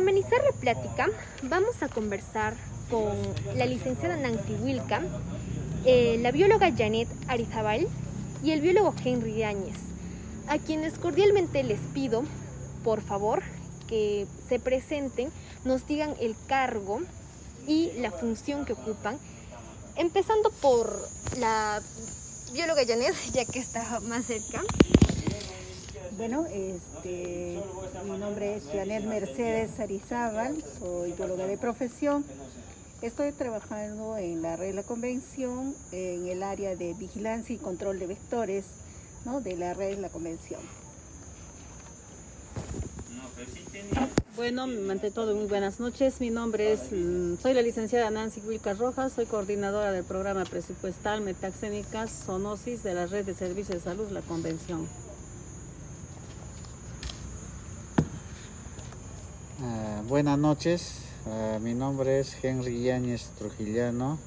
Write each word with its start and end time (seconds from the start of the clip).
Para 0.00 0.12
amenizar 0.12 0.42
la 0.42 0.52
plática, 0.52 1.08
vamos 1.42 1.82
a 1.82 1.88
conversar 1.88 2.54
con 2.88 3.12
la 3.54 3.66
licenciada 3.66 4.16
Nancy 4.16 4.54
Wilka, 4.54 5.02
eh, 5.84 6.16
la 6.22 6.32
bióloga 6.32 6.72
Janet 6.74 7.06
Arizabal 7.28 7.86
y 8.42 8.52
el 8.52 8.62
biólogo 8.62 8.94
Henry 9.04 9.34
Yáñez, 9.34 9.76
a 10.48 10.56
quienes 10.56 10.98
cordialmente 10.98 11.62
les 11.64 11.80
pido, 11.92 12.24
por 12.82 13.02
favor, 13.02 13.42
que 13.88 14.26
se 14.48 14.58
presenten, 14.58 15.30
nos 15.66 15.86
digan 15.86 16.14
el 16.18 16.34
cargo 16.46 17.02
y 17.66 17.92
la 17.98 18.10
función 18.10 18.64
que 18.64 18.72
ocupan, 18.72 19.18
empezando 19.96 20.50
por 20.62 21.06
la 21.38 21.82
bióloga 22.54 22.86
Janet, 22.86 23.14
ya 23.34 23.44
que 23.44 23.58
está 23.58 24.00
más 24.00 24.24
cerca. 24.24 24.62
Bueno, 26.20 26.44
este, 26.52 27.58
mi 28.04 28.18
nombre 28.18 28.54
es 28.54 28.64
Janet 28.70 29.04
Mercedes 29.06 29.80
Arizábal, 29.80 30.62
soy 30.78 31.12
bióloga 31.12 31.46
de 31.46 31.56
profesión. 31.56 32.26
Estoy 33.00 33.32
trabajando 33.32 34.18
en 34.18 34.42
la 34.42 34.56
regla 34.56 34.82
convención 34.82 35.74
en 35.92 36.26
el 36.26 36.42
área 36.42 36.76
de 36.76 36.92
vigilancia 36.92 37.54
y 37.54 37.58
control 37.58 37.98
de 37.98 38.08
vectores 38.08 38.66
¿no? 39.24 39.40
de 39.40 39.56
la 39.56 39.72
red 39.72 39.98
la 39.98 40.10
convención. 40.10 40.60
Bueno, 44.36 44.64
ante 44.90 45.10
todo, 45.10 45.34
muy 45.34 45.46
buenas 45.46 45.80
noches. 45.80 46.20
Mi 46.20 46.28
nombre 46.28 46.74
es, 46.74 46.92
mm, 46.92 47.38
soy 47.40 47.54
la 47.54 47.62
licenciada 47.62 48.10
Nancy 48.10 48.42
Wilca 48.42 48.74
Rojas, 48.74 49.14
soy 49.14 49.24
coordinadora 49.24 49.90
del 49.90 50.04
programa 50.04 50.44
presupuestal 50.44 51.22
Metaxénicas 51.22 52.10
Sonosis 52.10 52.82
de 52.82 52.92
la 52.92 53.06
Red 53.06 53.24
de 53.24 53.34
Servicios 53.34 53.78
de 53.78 53.80
Salud, 53.80 54.10
la 54.10 54.20
Convención. 54.20 54.86
Uh, 60.00 60.06
buenas 60.06 60.38
noches, 60.38 60.92
uh, 61.26 61.58
mi 61.60 61.74
nombre 61.74 62.20
es 62.20 62.36
Henry 62.42 62.82
Yáñez 62.82 63.30
Trujillano, 63.38 64.18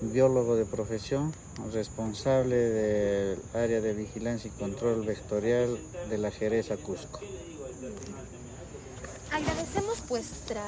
biólogo 0.00 0.56
de 0.56 0.64
profesión, 0.64 1.32
responsable 1.72 2.56
del 2.56 3.38
área 3.54 3.80
de 3.80 3.92
vigilancia 3.94 4.50
y 4.54 4.58
control 4.58 5.04
vectorial 5.04 5.78
de 6.08 6.18
la 6.18 6.30
Jereza 6.30 6.76
Cusco. 6.76 7.20
Agradecemos 9.32 10.06
vuestra, 10.08 10.62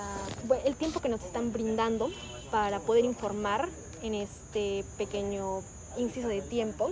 el 0.65 0.77
tiempo 0.77 1.00
que 1.00 1.09
nos 1.09 1.23
están 1.23 1.53
brindando 1.53 2.11
para 2.50 2.81
poder 2.81 3.05
informar 3.05 3.69
en 4.03 4.15
este 4.15 4.84
pequeño 4.98 5.62
inciso 5.97 6.28
de 6.28 6.43
tiempo. 6.43 6.91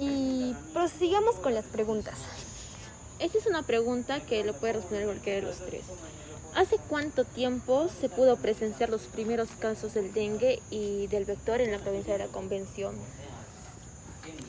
Y 0.00 0.54
prosigamos 0.72 1.36
con 1.36 1.54
las 1.54 1.66
preguntas. 1.66 2.16
Esta 3.20 3.38
es 3.38 3.46
una 3.46 3.62
pregunta 3.62 4.20
que 4.20 4.42
lo 4.42 4.54
puede 4.54 4.74
responder 4.74 5.04
cualquiera 5.04 5.40
de 5.40 5.46
los 5.46 5.58
tres. 5.58 5.82
¿Hace 6.54 6.78
cuánto 6.88 7.24
tiempo 7.24 7.88
se 8.00 8.08
pudo 8.08 8.36
presenciar 8.36 8.88
los 8.88 9.02
primeros 9.02 9.48
casos 9.58 9.94
del 9.94 10.12
dengue 10.12 10.62
y 10.70 11.08
del 11.08 11.24
vector 11.24 11.60
en 11.60 11.72
la 11.72 11.78
provincia 11.78 12.12
de 12.12 12.20
la 12.20 12.28
Convención? 12.28 12.94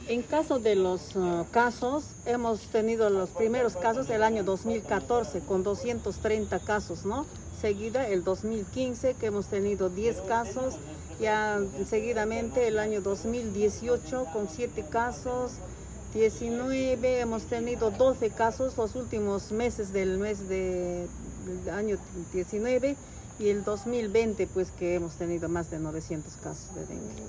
En 0.07 0.21
caso 0.21 0.59
de 0.59 0.75
los 0.75 1.15
uh, 1.15 1.47
casos, 1.49 2.03
hemos 2.27 2.61
tenido 2.67 3.09
los 3.09 3.31
primeros 3.31 3.75
casos 3.75 4.07
el 4.11 4.21
año 4.21 4.43
2014 4.43 5.39
con 5.39 5.63
230 5.63 6.59
casos, 6.59 7.05
¿no? 7.05 7.25
Seguida 7.59 8.07
el 8.07 8.23
2015 8.23 9.15
que 9.15 9.25
hemos 9.25 9.47
tenido 9.47 9.89
10 9.89 10.21
casos, 10.27 10.75
ya 11.19 11.59
seguidamente 11.89 12.67
el 12.67 12.77
año 12.77 13.01
2018 13.01 14.27
con 14.31 14.47
7 14.47 14.85
casos, 14.91 15.53
19, 16.13 17.19
hemos 17.19 17.43
tenido 17.43 17.89
12 17.89 18.29
casos 18.29 18.77
los 18.77 18.95
últimos 18.95 19.51
meses 19.51 19.91
del 19.91 20.19
mes 20.19 20.47
de, 20.47 21.07
del 21.45 21.69
año 21.69 21.97
19 22.33 22.95
y 23.39 23.49
el 23.49 23.63
2020 23.63 24.47
pues 24.47 24.71
que 24.71 24.95
hemos 24.95 25.13
tenido 25.15 25.49
más 25.49 25.69
de 25.69 25.79
900 25.79 26.33
casos 26.35 26.75
de 26.75 26.85
dengue. 26.85 27.23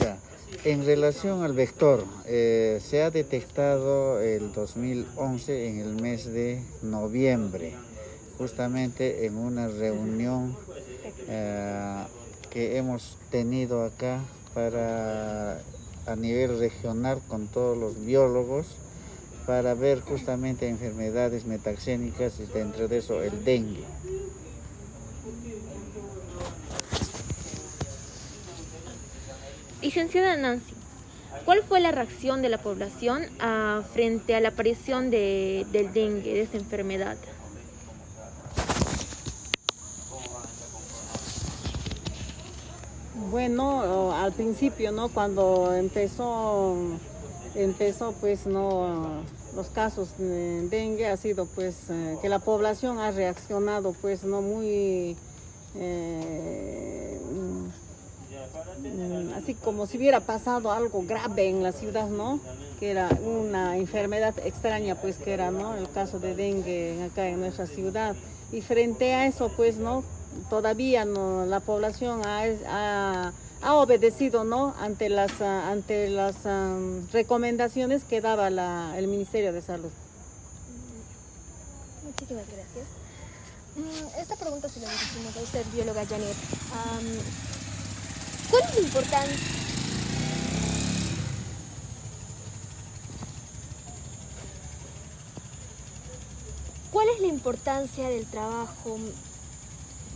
Ya. 0.00 0.18
En 0.64 0.84
relación 0.86 1.42
al 1.42 1.52
vector, 1.52 2.04
eh, 2.26 2.80
se 2.82 3.02
ha 3.02 3.10
detectado 3.10 4.20
el 4.20 4.52
2011 4.52 5.68
en 5.68 5.78
el 5.80 6.00
mes 6.00 6.24
de 6.26 6.62
noviembre, 6.82 7.74
justamente 8.38 9.26
en 9.26 9.36
una 9.36 9.68
reunión 9.68 10.56
eh, 11.28 12.04
que 12.50 12.78
hemos 12.78 13.18
tenido 13.30 13.84
acá 13.84 14.20
para 14.54 15.60
a 16.06 16.16
nivel 16.16 16.58
regional 16.58 17.20
con 17.28 17.48
todos 17.48 17.76
los 17.76 18.04
biólogos 18.04 18.66
para 19.46 19.74
ver 19.74 20.00
justamente 20.00 20.68
enfermedades 20.68 21.44
metaxénicas 21.44 22.40
y 22.40 22.46
dentro 22.46 22.88
de 22.88 22.98
eso 22.98 23.22
el 23.22 23.44
dengue. 23.44 23.84
Licenciada 29.82 30.36
Nancy, 30.36 30.74
¿cuál 31.44 31.62
fue 31.62 31.78
la 31.78 31.92
reacción 31.92 32.40
de 32.40 32.48
la 32.48 32.58
población 32.58 33.26
a, 33.38 33.82
frente 33.92 34.34
a 34.34 34.40
la 34.40 34.48
aparición 34.48 35.10
de, 35.10 35.66
del 35.72 35.92
dengue, 35.92 36.32
de 36.32 36.40
esta 36.40 36.56
enfermedad? 36.56 37.18
Bueno, 43.30 44.12
al 44.12 44.32
principio, 44.32 44.90
¿no? 44.92 45.08
Cuando 45.08 45.74
empezó, 45.74 46.76
empezó 47.54 48.12
pues, 48.20 48.46
¿no? 48.46 49.22
Los 49.54 49.68
casos 49.68 50.16
de 50.18 50.68
dengue 50.68 51.06
ha 51.06 51.16
sido 51.16 51.46
pues 51.46 51.76
eh, 51.90 52.18
que 52.20 52.28
la 52.28 52.38
población 52.38 52.98
ha 52.98 53.10
reaccionado 53.10 53.94
pues 54.00 54.24
no 54.24 54.42
muy 54.42 55.16
eh, 55.76 57.20
mm, 57.32 57.66
así 59.36 59.54
como 59.54 59.86
si 59.86 59.98
hubiera 59.98 60.20
pasado 60.20 60.72
algo 60.72 61.02
grave 61.06 61.48
en 61.48 61.62
la 61.62 61.72
ciudad, 61.72 62.08
¿no? 62.08 62.40
Que 62.80 62.90
era 62.90 63.08
una 63.24 63.76
enfermedad 63.76 64.34
extraña, 64.44 64.94
pues 64.96 65.16
que 65.16 65.32
era, 65.32 65.50
¿no? 65.50 65.74
El 65.74 65.88
caso 65.90 66.18
de 66.18 66.34
dengue 66.34 67.02
acá 67.04 67.28
en 67.28 67.40
nuestra 67.40 67.66
ciudad. 67.66 68.16
Y 68.52 68.60
frente 68.60 69.14
a 69.14 69.26
eso, 69.26 69.50
pues, 69.56 69.76
¿no? 69.76 70.04
todavía 70.48 71.04
no, 71.04 71.46
la 71.46 71.60
población 71.60 72.22
ha, 72.24 72.42
ha, 72.68 73.32
ha, 73.64 73.74
obedecido 73.74 74.44
¿no? 74.44 74.74
ante 74.78 75.08
las, 75.08 75.32
uh, 75.40 75.44
ante 75.44 76.08
las 76.08 76.36
um, 76.44 77.06
recomendaciones 77.12 78.04
que 78.04 78.20
daba 78.20 78.50
la, 78.50 78.94
el 78.98 79.06
Ministerio 79.06 79.52
de 79.52 79.62
Salud. 79.62 79.90
Muchísimas 82.04 82.46
gracias. 82.46 82.86
Mm, 83.76 84.20
esta 84.20 84.36
pregunta 84.36 84.68
se 84.68 84.80
la 84.80 84.90
dirigimos 84.90 85.36
a 85.36 85.40
usted, 85.40 85.64
bióloga 85.72 86.06
Janet. 86.06 86.36
¿Cuál 88.50 88.62
es 88.62 88.74
la 88.74 88.80
importancia? 88.80 89.36
¿Cuál 96.92 97.08
es 97.08 97.20
la 97.20 97.26
importancia 97.26 98.08
del 98.08 98.24
trabajo 98.26 98.98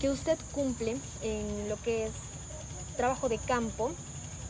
que 0.01 0.11
usted 0.11 0.39
cumple 0.53 0.97
en 1.23 1.69
lo 1.69 1.77
que 1.83 2.07
es 2.07 2.13
trabajo 2.99 3.31
de 3.31 3.39
campo 3.39 3.93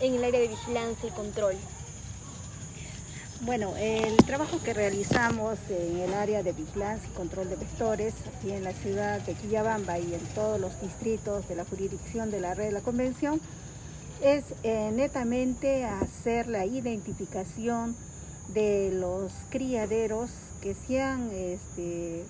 en 0.00 0.14
el 0.14 0.24
área 0.24 0.40
de 0.40 0.48
vigilancia 0.48 1.08
y 1.08 1.12
control? 1.12 1.54
Bueno, 3.42 3.76
el 3.76 4.16
trabajo 4.16 4.58
que 4.64 4.74
realizamos 4.74 5.58
en 5.68 5.98
el 5.98 6.14
área 6.14 6.42
de 6.42 6.52
vigilancia 6.52 7.08
y 7.08 7.14
control 7.14 7.50
de 7.50 7.56
vectores 7.56 8.14
aquí 8.26 8.50
en 8.50 8.64
la 8.64 8.72
ciudad 8.72 9.20
de 9.20 9.34
Quillabamba 9.34 10.00
y 10.00 10.12
en 10.12 10.26
todos 10.34 10.60
los 10.60 10.80
distritos 10.80 11.46
de 11.46 11.54
la 11.54 11.64
jurisdicción 11.64 12.32
de 12.32 12.40
la 12.40 12.54
red 12.54 12.64
de 12.64 12.72
la 12.72 12.80
convención 12.80 13.40
es 14.22 14.42
eh, 14.64 14.90
netamente 14.92 15.84
hacer 15.84 16.48
la 16.48 16.64
identificación 16.64 17.94
de 18.48 18.90
los 18.92 19.30
criaderos 19.50 20.30
que 20.60 20.74
se 20.74 21.00
han 21.00 21.30
este, 21.30 22.24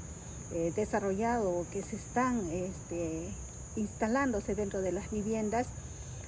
eh, 0.52 0.72
desarrollado 0.76 1.48
o 1.48 1.66
que 1.72 1.82
se 1.82 1.96
están 1.96 2.50
este, 2.50 3.28
instalándose 3.76 4.54
dentro 4.54 4.82
de 4.82 4.92
las 4.92 5.10
viviendas 5.10 5.68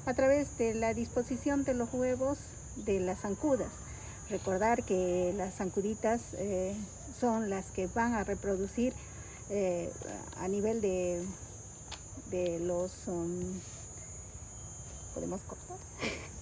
a 0.06 0.14
través 0.14 0.56
de 0.58 0.74
la 0.74 0.94
disposición 0.94 1.64
de 1.64 1.74
los 1.74 1.92
huevos 1.92 2.38
de 2.76 3.00
las 3.00 3.20
zancudas. 3.20 3.70
Recordar 4.28 4.84
que 4.84 5.34
las 5.36 5.54
zancuditas 5.54 6.20
eh, 6.34 6.76
son 7.18 7.50
las 7.50 7.70
que 7.70 7.86
van 7.88 8.14
a 8.14 8.24
reproducir 8.24 8.94
eh, 9.50 9.92
a 10.38 10.48
nivel 10.48 10.80
de, 10.80 11.24
de 12.30 12.60
los... 12.60 12.92
Um, 13.06 13.60
¿Podemos 15.14 15.40
cortar? 15.42 15.76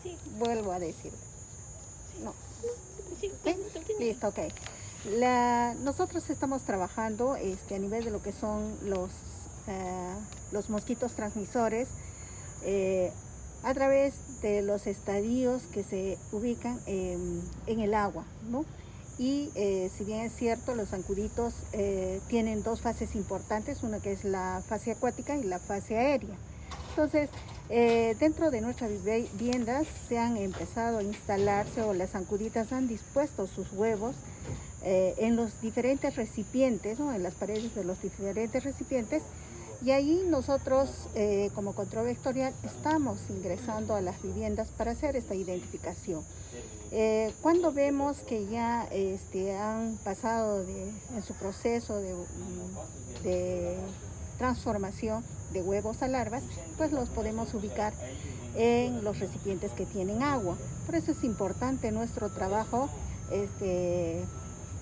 Sí. 0.03 0.17
Vuelvo 0.39 0.73
a 0.73 0.79
decir. 0.79 1.11
No. 2.23 2.35
Sí, 3.19 3.33
¿Sí? 3.43 3.57
Listo, 3.99 4.29
ok. 4.29 4.39
La, 5.17 5.75
nosotros 5.81 6.29
estamos 6.29 6.63
trabajando 6.63 7.37
este, 7.37 7.77
a 7.77 7.79
nivel 7.79 8.05
de 8.05 8.11
lo 8.11 8.23
que 8.23 8.33
son 8.33 8.77
los, 8.83 9.11
uh, 9.69 10.53
los 10.53 10.69
mosquitos 10.69 11.13
transmisores 11.13 11.89
eh, 12.63 13.13
a 13.63 13.75
través 13.75 14.41
de 14.43 14.63
los 14.63 14.87
estadios 14.87 15.63
que 15.73 15.83
se 15.83 16.19
ubican 16.33 16.79
eh, 16.87 17.19
en 17.67 17.81
el 17.81 17.95
agua. 17.95 18.25
¿no? 18.51 18.65
y 19.19 19.51
eh, 19.57 19.91
si 19.97 20.05
bien 20.05 20.21
es 20.21 20.33
cierto, 20.33 20.75
los 20.77 20.91
zancuditos 20.91 21.53
eh, 21.73 22.21
tienen 22.29 22.63
dos 22.63 22.81
fases 22.81 23.17
importantes, 23.17 23.83
una 23.83 23.99
que 23.99 24.13
es 24.13 24.25
la 24.25 24.63
fase 24.67 24.93
acuática 24.93 25.37
y 25.37 25.43
la 25.43 25.59
fase 25.59 25.99
aérea. 25.99 26.37
Entonces, 26.91 27.29
eh, 27.69 28.17
dentro 28.21 28.51
de 28.51 28.61
nuestras 28.61 28.91
viviendas 29.05 29.89
se 30.09 30.19
han 30.19 30.37
empezado 30.37 30.99
a 30.99 31.03
instalarse 31.03 31.83
o 31.83 31.95
las 31.95 32.11
zancuditas 32.11 32.73
han 32.73 32.87
dispuesto 32.87 33.47
sus 33.47 33.73
huevos 33.73 34.15
en 34.81 35.35
los 35.37 35.61
diferentes 35.61 36.15
recipientes, 36.17 36.99
en 37.01 37.23
las 37.23 37.35
paredes 37.35 37.75
de 37.75 37.85
los 37.85 38.01
diferentes 38.01 38.63
recipientes, 38.63 39.23
y 39.83 39.91
ahí 39.91 40.25
nosotros 40.29 40.91
como 41.55 41.75
control 41.75 42.07
vectorial 42.07 42.53
estamos 42.65 43.19
ingresando 43.31 43.95
a 43.95 44.01
las 44.01 44.21
viviendas 44.23 44.69
para 44.69 44.93
hacer 44.93 45.17
esta 45.17 45.35
identificación. 45.35 46.25
Eh, 46.91 47.35
cuando 47.43 47.71
vemos 47.73 48.19
que 48.21 48.47
ya 48.47 48.89
este, 48.91 49.55
han 49.55 49.99
pasado 50.05 50.63
en 50.63 51.23
su 51.23 51.35
proceso 51.35 51.99
de, 53.23 53.77
transformación 54.39 55.25
de 55.53 55.63
huevos 55.63 56.01
a 56.03 56.09
larvas, 56.09 56.45
pues 56.77 56.93
los 56.93 57.09
podemos 57.09 57.53
ubicar 57.55 57.93
en 58.55 59.03
los 59.03 59.19
recipientes 59.19 59.73
que 59.73 59.85
tienen 59.85 60.23
agua. 60.23 60.57
Por 60.87 60.95
eso 60.95 61.13
es 61.13 61.25
importante 61.25 61.91
nuestro 61.91 62.31
trabajo 62.31 62.89
este, 63.33 64.25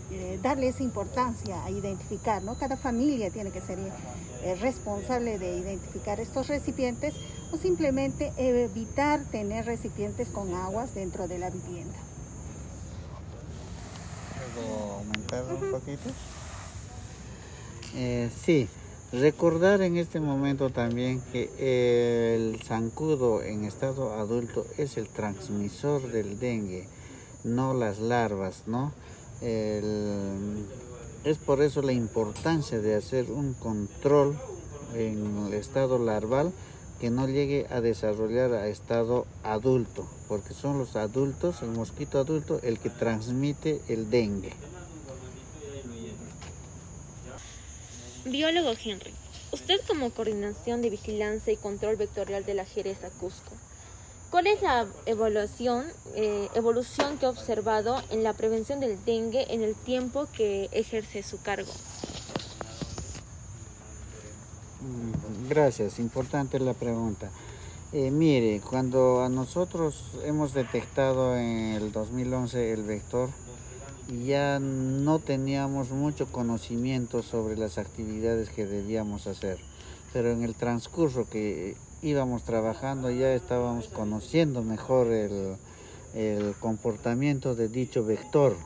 eh, 0.08 0.38
darle 0.41 0.69
esa 0.69 0.85
importancia 0.85 1.64
a 1.64 1.70
identificar, 1.70 2.41
¿no? 2.44 2.56
Cada 2.56 2.76
familia 2.76 3.31
tiene 3.31 3.50
que 3.50 3.61
ser 3.61 3.76
eh, 3.79 4.55
responsable 4.61 5.37
de 5.37 5.56
identificar 5.56 6.20
estos 6.20 6.47
recipientes 6.47 7.12
o 7.50 7.56
simplemente 7.56 8.32
evitar 8.37 9.25
tener 9.25 9.67
recipientes 9.67 10.29
con 10.29 10.55
aguas 10.55 10.94
dentro 10.94 11.26
de 11.26 11.38
la 11.38 11.50
vivienda. 11.50 11.99
¿Puedo 14.55 14.93
aumentar 14.93 15.44
un 15.53 15.70
poquito? 15.73 16.11
Eh, 17.97 18.31
sí, 18.44 18.69
recordar 19.11 19.82
en 19.82 19.97
este 19.97 20.20
momento 20.20 20.70
también 20.70 21.20
que 21.32 21.50
el 22.37 22.62
zancudo 22.62 23.43
en 23.43 23.64
estado 23.64 24.12
adulto 24.12 24.67
es 24.79 24.99
el 24.99 25.08
transmisor 25.08 26.12
del 26.12 26.38
dengue, 26.38 26.87
no 27.43 27.75
las 27.75 27.99
larvas, 27.99 28.62
¿no? 28.69 28.93
Es 29.42 31.38
por 31.38 31.62
eso 31.62 31.82
la 31.82 31.92
importancia 31.92 32.80
de 32.80 32.94
hacer 32.94 33.30
un 33.30 33.54
control 33.54 34.38
en 34.94 35.46
el 35.46 35.54
estado 35.54 35.98
larval 35.98 36.52
que 37.00 37.10
no 37.10 37.28
llegue 37.28 37.66
a 37.68 37.80
desarrollar 37.80 38.54
a 38.54 38.68
estado 38.68 39.26
adulto, 39.42 40.08
porque 40.28 40.54
son 40.54 40.78
los 40.78 40.96
adultos, 40.96 41.62
el 41.62 41.70
mosquito 41.70 42.18
adulto, 42.18 42.58
el 42.62 42.78
que 42.78 42.88
transmite 42.88 43.82
el 43.88 44.08
dengue. 44.08 44.54
Biólogo 48.24 48.72
Henry, 48.82 49.12
usted 49.52 49.80
como 49.86 50.10
coordinación 50.10 50.80
de 50.82 50.90
vigilancia 50.90 51.52
y 51.52 51.56
control 51.56 51.96
vectorial 51.96 52.44
de 52.44 52.54
la 52.54 52.64
Jereza 52.64 53.10
Cusco, 53.10 53.52
¿cuál 54.36 54.48
es 54.48 54.60
la 54.60 54.86
evaluación, 55.06 55.86
eh, 56.14 56.50
evolución 56.54 57.16
que 57.16 57.24
ha 57.24 57.30
observado 57.30 58.02
en 58.10 58.22
la 58.22 58.34
prevención 58.34 58.80
del 58.80 59.02
dengue 59.02 59.46
en 59.54 59.62
el 59.62 59.74
tiempo 59.74 60.26
que 60.30 60.68
ejerce 60.72 61.22
su 61.22 61.40
cargo? 61.40 61.72
Gracias, 65.48 65.98
importante 65.98 66.60
la 66.60 66.74
pregunta. 66.74 67.30
Eh, 67.94 68.10
mire, 68.10 68.60
cuando 68.60 69.22
a 69.22 69.30
nosotros 69.30 70.04
hemos 70.22 70.52
detectado 70.52 71.34
en 71.34 71.72
el 71.72 71.90
2011 71.90 72.74
el 72.74 72.82
vector, 72.82 73.30
ya 74.22 74.58
no 74.58 75.18
teníamos 75.18 75.92
mucho 75.92 76.30
conocimiento 76.30 77.22
sobre 77.22 77.56
las 77.56 77.78
actividades 77.78 78.50
que 78.50 78.66
debíamos 78.66 79.28
hacer, 79.28 79.56
pero 80.12 80.30
en 80.30 80.42
el 80.42 80.54
transcurso 80.54 81.26
que 81.26 81.74
íbamos 82.06 82.44
trabajando 82.44 83.11
ya 83.11 83.35
estábamos 83.35 83.88
conociendo 83.88 84.62
mejor 84.62 85.08
el, 85.08 85.56
el 86.14 86.55
comportamiento 86.61 87.56
de 87.56 87.69
dicho 87.69 88.05
vector. 88.05 88.56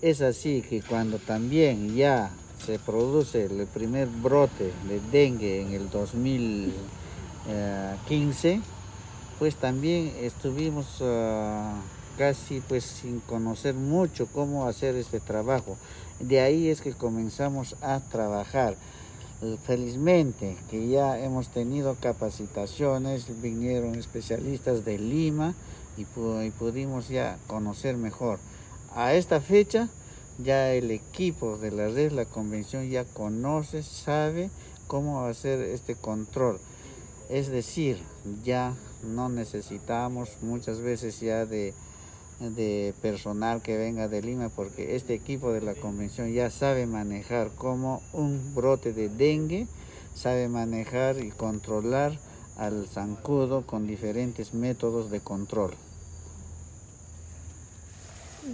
Es 0.00 0.22
así 0.22 0.62
que 0.62 0.80
cuando 0.80 1.18
también 1.18 1.94
ya 1.94 2.30
se 2.64 2.78
produce 2.78 3.44
el 3.44 3.66
primer 3.66 4.08
brote 4.08 4.72
de 4.88 5.00
dengue 5.12 5.60
en 5.60 5.74
el 5.74 5.90
2015, 5.90 8.62
pues 9.38 9.56
también 9.56 10.14
estuvimos 10.20 10.86
ah, 11.02 11.74
casi 12.16 12.60
pues 12.60 12.84
sin 12.84 13.20
conocer 13.20 13.74
mucho 13.74 14.28
cómo 14.32 14.66
hacer 14.66 14.96
este 14.96 15.20
trabajo. 15.20 15.76
De 16.18 16.40
ahí 16.40 16.68
es 16.68 16.80
que 16.80 16.94
comenzamos 16.94 17.76
a 17.82 18.00
trabajar. 18.00 18.78
Felizmente 19.64 20.56
que 20.68 20.88
ya 20.88 21.18
hemos 21.18 21.48
tenido 21.48 21.96
capacitaciones, 21.98 23.40
vinieron 23.40 23.94
especialistas 23.94 24.84
de 24.84 24.98
Lima 24.98 25.54
y, 25.96 26.02
y 26.02 26.50
pudimos 26.50 27.08
ya 27.08 27.38
conocer 27.46 27.96
mejor. 27.96 28.38
A 28.94 29.14
esta 29.14 29.40
fecha 29.40 29.88
ya 30.38 30.72
el 30.72 30.90
equipo 30.90 31.56
de 31.56 31.70
la 31.70 31.88
red, 31.88 32.12
la 32.12 32.24
convención 32.24 32.88
ya 32.88 33.04
conoce, 33.04 33.82
sabe 33.82 34.50
cómo 34.86 35.24
hacer 35.24 35.60
este 35.60 35.94
control. 35.94 36.58
Es 37.28 37.48
decir, 37.48 37.98
ya 38.42 38.74
no 39.02 39.28
necesitamos 39.28 40.30
muchas 40.42 40.80
veces 40.80 41.20
ya 41.20 41.46
de, 41.46 41.74
de 42.40 42.94
personal 43.02 43.60
que 43.60 43.76
venga 43.76 44.08
de 44.08 44.22
Lima 44.22 44.48
porque 44.48 44.96
este 44.96 45.14
equipo 45.14 45.52
de 45.52 45.60
la 45.60 45.74
convención 45.74 46.32
ya 46.32 46.50
sabe 46.50 46.86
manejar 46.86 47.50
como 47.50 48.02
un 48.12 48.54
brote 48.54 48.92
de 48.92 49.08
dengue, 49.08 49.66
sabe 50.14 50.48
manejar 50.48 51.22
y 51.22 51.30
controlar 51.30 52.18
al 52.56 52.86
zancudo 52.88 53.66
con 53.66 53.86
diferentes 53.86 54.54
métodos 54.54 55.10
de 55.10 55.20
control. 55.20 55.74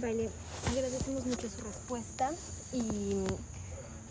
Vale, 0.01 0.29
agradecemos 0.69 1.25
mucho 1.25 1.49
su 1.49 1.61
respuesta 1.61 2.31
y 2.73 3.23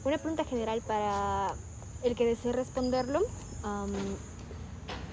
una 0.04 0.18
pregunta 0.18 0.44
general 0.44 0.82
para 0.86 1.54
el 2.02 2.14
que 2.14 2.24
desee 2.24 2.52
responderlo. 2.52 3.20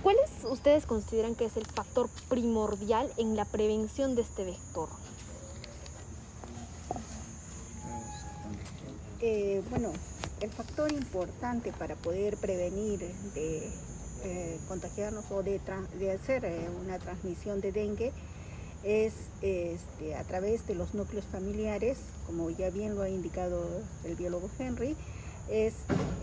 ¿Cuáles 0.03 0.29
ustedes 0.43 0.85
consideran 0.85 1.33
que 1.33 1.45
es 1.45 1.55
el 1.55 1.65
factor 1.65 2.09
primordial 2.27 3.09
en 3.17 3.37
la 3.37 3.45
prevención 3.45 4.15
de 4.15 4.23
este 4.23 4.43
vector? 4.43 4.89
Eh, 9.21 9.63
bueno, 9.69 9.93
el 10.41 10.51
factor 10.51 10.91
importante 10.91 11.71
para 11.71 11.95
poder 11.95 12.35
prevenir 12.35 12.99
de 13.33 13.71
eh, 14.25 14.59
contagiarnos 14.67 15.31
o 15.31 15.41
de, 15.41 15.61
hacer 16.11 16.43
eh, 16.43 16.67
una 16.81 16.99
transmisión 16.99 17.61
de 17.61 17.71
dengue 17.71 18.11
es 18.83 19.13
este, 19.41 20.15
a 20.17 20.23
través 20.25 20.67
de 20.67 20.75
los 20.75 20.93
núcleos 20.93 21.23
familiares, 21.31 21.97
como 22.25 22.49
ya 22.49 22.69
bien 22.69 22.95
lo 22.95 23.03
ha 23.03 23.09
indicado 23.09 23.65
el 24.03 24.15
biólogo 24.17 24.49
Henry, 24.59 24.97
es 25.49 25.73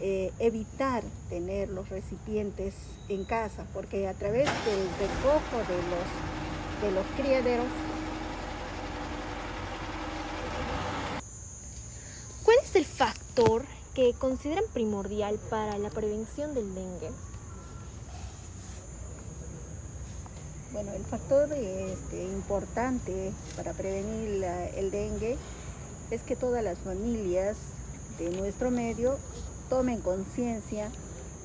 eh, 0.01 0.33
evitar 0.39 1.03
tener 1.29 1.69
los 1.69 1.89
recipientes 1.89 2.75
en 3.09 3.25
casa, 3.25 3.67
porque 3.73 4.09
a 4.09 4.15
través 4.15 4.47
del 4.65 4.89
recojo 4.99 5.59
de 5.69 5.77
los, 5.91 6.83
de 6.83 6.91
los 6.93 7.07
criaderos 7.17 7.67
¿Cuál 12.51 12.57
es 12.65 12.75
el 12.75 12.85
factor 12.85 13.65
que 13.95 14.13
consideran 14.15 14.65
primordial 14.73 15.39
para 15.51 15.79
la 15.79 15.89
prevención 15.91 16.53
del 16.53 16.75
dengue? 16.75 17.11
Bueno, 20.73 20.93
el 20.93 21.05
factor 21.05 21.53
este, 21.53 22.25
importante 22.25 23.33
para 23.57 23.73
prevenir 23.73 24.43
el 24.75 24.91
dengue 24.91 25.37
es 26.11 26.23
que 26.23 26.35
todas 26.35 26.65
las 26.65 26.79
familias 26.79 27.57
de 28.21 28.31
nuestro 28.37 28.71
medio 28.71 29.17
tomen 29.69 30.01
conciencia 30.01 30.91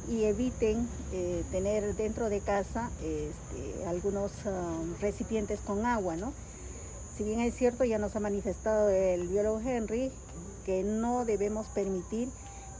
y 0.09 0.25
eviten 0.25 0.87
eh, 1.13 1.43
tener 1.51 1.95
dentro 1.95 2.29
de 2.29 2.39
casa 2.41 2.91
este, 2.99 3.85
algunos 3.87 4.31
um, 4.45 4.93
recipientes 4.99 5.59
con 5.61 5.85
agua, 5.85 6.15
¿no? 6.15 6.33
Si 7.17 7.23
bien 7.23 7.39
es 7.39 7.55
cierto, 7.55 7.85
ya 7.85 7.97
nos 7.97 8.15
ha 8.15 8.19
manifestado 8.19 8.89
el 8.89 9.27
biólogo 9.27 9.61
Henry 9.61 10.11
que 10.65 10.83
no 10.83 11.23
debemos 11.23 11.67
permitir 11.67 12.29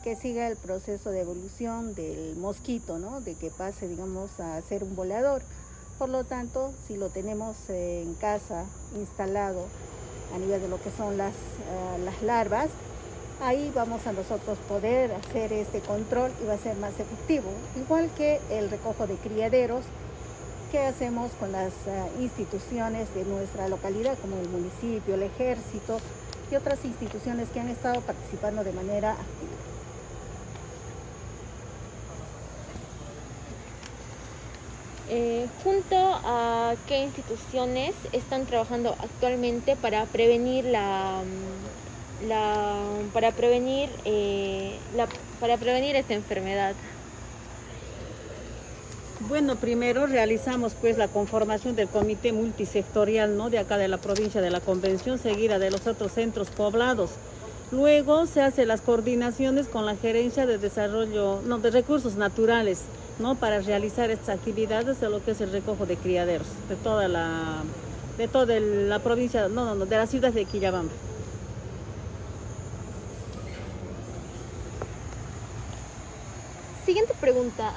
que 0.04 0.16
siga 0.16 0.48
el 0.48 0.58
proceso 0.58 1.10
de 1.10 1.22
evolución 1.22 1.96
del 1.96 2.36
mosquito, 2.36 3.00
¿no? 3.00 3.22
De 3.22 3.36
que 3.36 3.50
pase, 3.50 3.88
digamos, 3.88 4.40
a 4.40 4.62
ser 4.62 4.84
un 4.84 4.96
volador. 4.96 5.42
Por 5.98 6.10
lo 6.10 6.26
tanto, 6.26 6.74
si 6.86 6.98
lo 6.98 7.10
tenemos 7.10 7.56
en 7.70 8.14
casa 8.16 8.66
instalado 8.96 9.66
a 10.36 10.38
nivel 10.38 10.62
de 10.62 10.68
lo 10.68 10.82
que 10.82 10.92
son 10.92 11.18
las, 11.18 11.34
eh, 11.34 12.04
las 12.04 12.22
larvas, 12.22 12.70
ahí 13.42 13.72
vamos 13.76 14.06
a 14.08 14.14
nosotros 14.14 14.58
poder 14.68 15.12
hacer 15.12 15.54
este 15.54 15.80
control 15.80 16.32
y 16.42 16.48
va 16.48 16.54
a 16.54 16.58
ser 16.58 16.76
más 16.78 16.94
efectivo. 17.00 17.50
Igual 17.76 18.10
que 18.18 18.40
el 18.50 18.70
recojo 18.70 19.08
de 19.08 19.16
criaderos 19.16 19.84
que 20.72 20.80
hacemos 20.80 21.32
con 21.40 21.52
las 21.52 21.74
eh, 21.88 22.04
instituciones 22.20 23.14
de 23.14 23.24
nuestra 23.26 23.68
localidad, 23.68 24.18
como 24.20 24.38
el 24.38 24.50
municipio, 24.50 25.16
el 25.16 25.24
ejército, 25.24 26.00
y 26.52 26.56
otras 26.56 26.84
instituciones 26.86 27.50
que 27.50 27.60
han 27.60 27.70
estado 27.70 28.02
participando 28.02 28.64
de 28.64 28.72
manera 28.72 29.12
activa. 29.12 29.52
Eh, 35.08 35.48
junto 35.64 35.96
a 35.98 36.74
qué 36.88 37.04
instituciones 37.04 37.94
están 38.12 38.46
trabajando 38.48 38.96
actualmente 39.00 39.76
para 39.76 40.06
prevenir 40.06 40.66
la, 40.66 41.22
mm, 41.24 41.65
la 42.28 42.76
para 43.14 43.32
prevenir 43.32 43.90
eh, 44.06 44.76
la, 44.96 45.08
para 45.40 45.58
prevenir 45.58 45.96
esta 45.96 46.14
enfermedad. 46.14 46.76
Bueno, 49.28 49.56
primero 49.56 50.06
realizamos 50.08 50.74
pues 50.80 50.98
la 50.98 51.08
conformación 51.08 51.76
del 51.76 51.88
comité 51.88 52.32
multisectorial 52.32 53.38
¿no? 53.38 53.50
de 53.50 53.60
acá 53.60 53.78
de 53.78 53.88
la 53.88 53.98
provincia 53.98 54.42
de 54.42 54.50
la 54.50 54.60
Convención, 54.60 55.18
seguida 55.18 55.58
de 55.58 55.72
los 55.72 55.88
otros 55.88 56.12
centros 56.12 56.50
poblados. 56.50 57.12
Luego 57.72 58.28
se 58.28 58.42
hacen 58.42 58.68
las 58.68 58.82
coordinaciones 58.82 59.68
con 59.68 59.86
la 59.86 59.96
gerencia 59.96 60.46
de 60.46 60.58
desarrollo, 60.58 61.42
no, 61.46 61.58
de 61.58 61.72
recursos 61.72 62.16
naturales, 62.16 62.82
¿no? 63.18 63.36
Para 63.36 63.62
realizar 63.62 64.12
estas 64.12 64.38
actividades 64.38 65.00
de 65.00 65.10
lo 65.10 65.24
que 65.24 65.32
es 65.32 65.42
el 65.42 65.52
recojo 65.52 65.86
de 65.86 65.96
criaderos 65.96 66.48
de 66.70 66.76
toda 66.76 67.08
la, 67.08 67.64
de 68.18 68.28
toda 68.28 68.60
la 68.60 69.00
provincia, 69.00 69.48
no, 69.48 69.74
no, 69.74 69.86
de 69.86 69.98
la 69.98 70.06
ciudad 70.06 70.32
de 70.32 70.46
Quillabamba. 70.46 70.94
Siguiente 76.86 77.16
pregunta, 77.20 77.74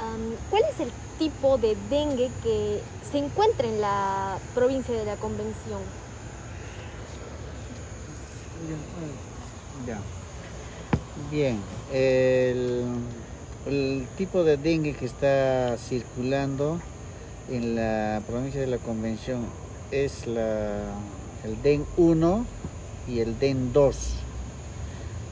¿cuál 0.50 0.64
es 0.70 0.80
el 0.80 0.90
tipo 1.18 1.56
de 1.56 1.78
dengue 1.88 2.30
que 2.42 2.82
se 3.10 3.16
encuentra 3.16 3.66
en 3.66 3.80
la 3.80 4.38
provincia 4.54 4.94
de 4.94 5.06
la 5.06 5.16
Convención? 5.16 5.80
Bien, 11.30 11.58
el, 11.90 12.84
el, 13.66 14.06
tipo 14.18 14.44
de 14.44 14.58
dengue 14.58 14.92
que 14.92 15.06
está 15.06 15.78
circulando 15.78 16.78
en 17.48 17.76
la 17.76 18.20
provincia 18.26 18.60
de 18.60 18.66
la 18.66 18.78
Convención 18.78 19.46
es 19.90 20.26
la, 20.26 20.82
el 21.44 21.62
DEN 21.62 21.86
1 21.96 22.44
y 23.08 23.20
el 23.20 23.38
DEN 23.38 23.72
2. 23.72 24.17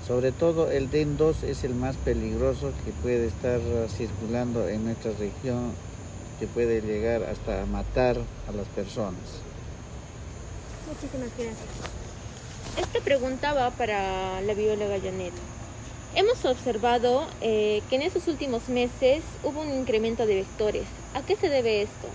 Sobre 0.06 0.30
todo 0.30 0.70
el 0.70 0.88
DEN 0.88 1.16
2 1.16 1.42
es 1.42 1.64
el 1.64 1.74
más 1.74 1.96
peligroso 1.96 2.72
que 2.84 2.92
puede 2.92 3.26
estar 3.26 3.60
circulando 3.88 4.68
en 4.68 4.84
nuestra 4.84 5.10
región, 5.12 5.72
que 6.38 6.46
puede 6.46 6.80
llegar 6.80 7.24
hasta 7.24 7.66
matar 7.66 8.16
a 8.48 8.52
las 8.52 8.68
personas. 8.68 9.20
Muchísimas 10.86 11.30
gracias. 11.36 11.58
Esta 12.78 13.00
pregunta 13.00 13.52
va 13.52 13.70
para 13.70 14.40
la 14.42 14.54
bióloga 14.54 15.00
Janet. 15.00 15.32
Hemos 16.14 16.44
observado 16.44 17.26
eh, 17.40 17.82
que 17.90 17.96
en 17.96 18.02
esos 18.02 18.28
últimos 18.28 18.68
meses 18.68 19.24
hubo 19.42 19.60
un 19.60 19.72
incremento 19.74 20.24
de 20.24 20.36
vectores. 20.36 20.86
¿A 21.14 21.22
qué 21.22 21.34
se 21.34 21.48
debe 21.48 21.82
esto? 21.82 22.08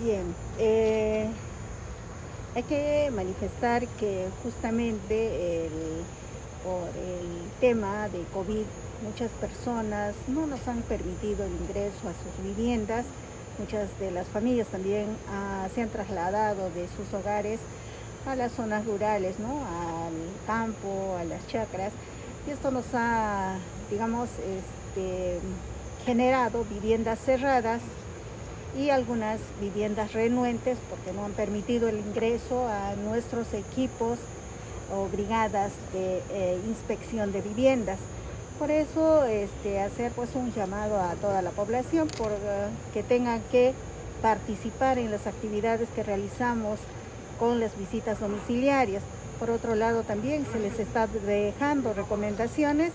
Bien, 0.00 0.34
eh, 0.58 1.26
hay 2.54 2.62
que 2.62 3.10
manifestar 3.14 3.86
que 3.98 4.28
justamente 4.42 5.66
el, 5.66 5.72
por 6.62 6.88
el 6.88 7.50
tema 7.60 8.08
de 8.08 8.22
COVID 8.32 8.64
muchas 9.02 9.30
personas 9.32 10.14
no 10.28 10.46
nos 10.46 10.66
han 10.68 10.82
permitido 10.82 11.44
el 11.44 11.52
ingreso 11.52 12.08
a 12.08 12.12
sus 12.12 12.44
viviendas, 12.44 13.04
muchas 13.58 13.88
de 13.98 14.10
las 14.10 14.26
familias 14.28 14.68
también 14.68 15.06
ah, 15.28 15.66
se 15.74 15.82
han 15.82 15.88
trasladado 15.88 16.70
de 16.70 16.86
sus 16.96 17.12
hogares 17.12 17.58
a 18.26 18.36
las 18.36 18.52
zonas 18.52 18.86
rurales, 18.86 19.38
¿no? 19.38 19.48
al 19.48 20.14
campo, 20.46 21.16
a 21.18 21.24
las 21.24 21.46
chacras, 21.48 21.92
y 22.46 22.52
esto 22.52 22.70
nos 22.70 22.86
ha, 22.94 23.56
digamos, 23.90 24.28
este, 24.30 25.40
generado 26.06 26.64
viviendas 26.64 27.18
cerradas 27.18 27.82
y 28.76 28.90
algunas 28.90 29.40
viviendas 29.60 30.12
renuentes 30.12 30.78
porque 30.90 31.12
no 31.12 31.24
han 31.24 31.32
permitido 31.32 31.88
el 31.88 31.98
ingreso 31.98 32.66
a 32.68 32.94
nuestros 32.96 33.52
equipos 33.54 34.18
o 34.92 35.08
brigadas 35.08 35.72
de 35.92 36.22
eh, 36.30 36.58
inspección 36.66 37.32
de 37.32 37.40
viviendas. 37.40 37.98
Por 38.58 38.70
eso 38.70 39.24
este, 39.24 39.80
hacer 39.80 40.12
pues 40.12 40.30
un 40.34 40.52
llamado 40.52 41.00
a 41.00 41.14
toda 41.14 41.42
la 41.42 41.50
población 41.50 42.08
por 42.08 42.28
uh, 42.28 42.92
que 42.92 43.02
tengan 43.02 43.40
que 43.50 43.74
participar 44.22 44.98
en 44.98 45.10
las 45.10 45.26
actividades 45.26 45.88
que 45.94 46.02
realizamos 46.02 46.78
con 47.38 47.58
las 47.58 47.76
visitas 47.76 48.20
domiciliarias. 48.20 49.02
Por 49.40 49.50
otro 49.50 49.74
lado 49.74 50.02
también 50.02 50.46
se 50.52 50.60
les 50.60 50.78
está 50.78 51.08
dejando 51.08 51.92
recomendaciones 51.94 52.92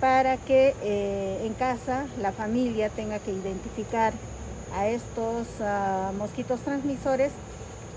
para 0.00 0.36
que 0.36 0.74
eh, 0.82 1.42
en 1.44 1.54
casa 1.54 2.06
la 2.20 2.30
familia 2.32 2.88
tenga 2.88 3.18
que 3.18 3.32
identificar 3.32 4.12
a 4.76 4.88
estos 4.88 5.46
uh, 5.58 6.12
mosquitos 6.18 6.60
transmisores 6.60 7.32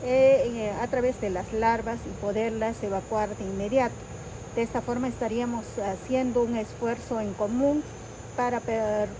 eh, 0.03 0.71
a 0.81 0.87
través 0.87 1.19
de 1.19 1.29
las 1.29 1.51
larvas 1.51 1.99
y 2.05 2.21
poderlas 2.21 2.81
evacuar 2.83 3.35
de 3.35 3.43
inmediato. 3.43 3.95
De 4.55 4.61
esta 4.61 4.81
forma 4.81 5.09
estaríamos 5.09 5.65
haciendo 5.77 6.41
un 6.41 6.55
esfuerzo 6.55 7.19
en 7.19 7.33
común 7.33 7.83
para, 8.37 8.61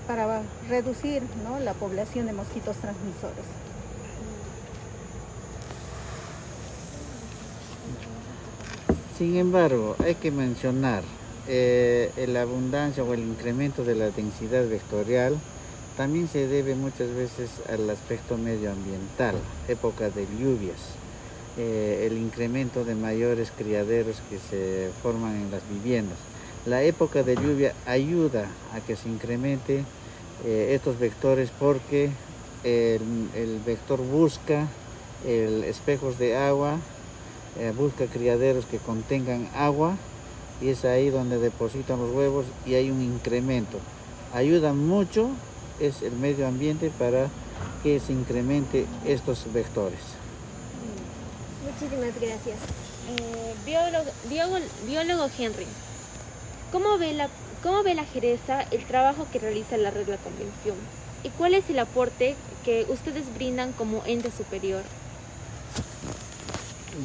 para 0.08 0.42
reducir 0.70 1.22
¿no? 1.44 1.60
la 1.60 1.74
población 1.74 2.28
de 2.28 2.34
mosquitos 2.34 2.78
transmisores. 2.78 3.46
Sin 9.18 9.36
embargo, 9.36 9.98
hay 10.00 10.16
que 10.16 10.32
mencionar 10.32 11.04
eh, 11.46 12.10
la 12.30 12.44
abundancia 12.44 13.04
o 13.04 13.14
el 13.14 13.20
incremento 13.20 13.84
de 13.84 13.96
la 13.96 14.12
densidad 14.12 14.66
vectorial 14.70 15.38
también 16.00 16.30
se 16.30 16.48
debe 16.48 16.76
muchas 16.76 17.14
veces 17.14 17.50
al 17.68 17.90
aspecto 17.90 18.38
medioambiental, 18.38 19.36
época 19.68 20.10
de 20.10 20.26
lluvias, 20.40 20.80
eh, 21.58 22.08
el 22.10 22.18
incremento 22.18 22.86
de 22.86 22.96
mayores 22.96 23.52
criaderos 23.52 24.16
que 24.30 24.38
se 24.38 24.92
forman 25.04 25.36
en 25.36 25.52
las 25.52 25.62
viviendas. 25.70 26.18
La 26.66 26.84
época 26.84 27.24
de 27.24 27.36
lluvia 27.36 27.74
ayuda 27.86 28.48
a 28.74 28.80
que 28.80 28.96
se 28.96 29.10
incremente 29.10 29.84
eh, 30.46 30.72
estos 30.74 30.98
vectores 31.00 31.50
porque 31.60 32.12
el, 32.64 33.60
vector 33.66 34.00
busca 34.00 34.70
el 35.28 35.66
espejos 35.66 36.18
de 36.18 36.38
agua, 36.38 36.78
eh, 37.60 37.74
busca 37.78 38.06
criaderos 38.06 38.64
que 38.64 38.78
contengan 38.78 39.50
agua 39.54 39.98
y 40.62 40.70
es 40.70 40.86
ahí 40.86 41.10
donde 41.10 41.40
depositan 41.40 42.00
los 42.00 42.16
huevos 42.16 42.46
y 42.66 42.76
hay 42.76 42.90
un 42.90 43.02
incremento. 43.02 43.80
Ayuda 44.34 44.72
mucho 44.72 45.32
es 45.80 46.02
el 46.02 46.14
medio 46.14 46.48
ambiente 46.48 46.92
para 46.98 47.28
que 47.84 48.00
se 48.00 48.14
incremente 48.14 48.86
estos 49.06 49.52
vectores. 49.54 50.00
Muchísimas 51.64 52.14
gracias. 52.20 52.58
Eh, 53.10 53.54
biólogo, 53.66 54.12
biólogo, 54.30 54.66
biólogo, 54.86 55.30
Henry, 55.38 55.66
¿cómo 56.72 56.98
ve, 56.98 57.14
la, 57.14 57.30
¿cómo 57.64 57.84
ve 57.84 57.96
la 57.96 58.06
Jereza 58.06 58.62
el 58.72 58.84
trabajo 58.86 59.26
que 59.32 59.40
realiza 59.40 59.78
la 59.78 59.92
Red 59.92 60.08
La 60.08 60.18
Convención? 60.18 60.76
¿Y 61.24 61.30
cuál 61.30 61.54
es 61.54 61.70
el 61.70 61.80
aporte 61.80 62.36
que 62.64 62.86
ustedes 62.90 63.24
brindan 63.36 63.72
como 63.74 64.04
ente 64.06 64.32
superior? 64.32 64.84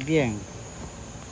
Bien, 0.05 0.37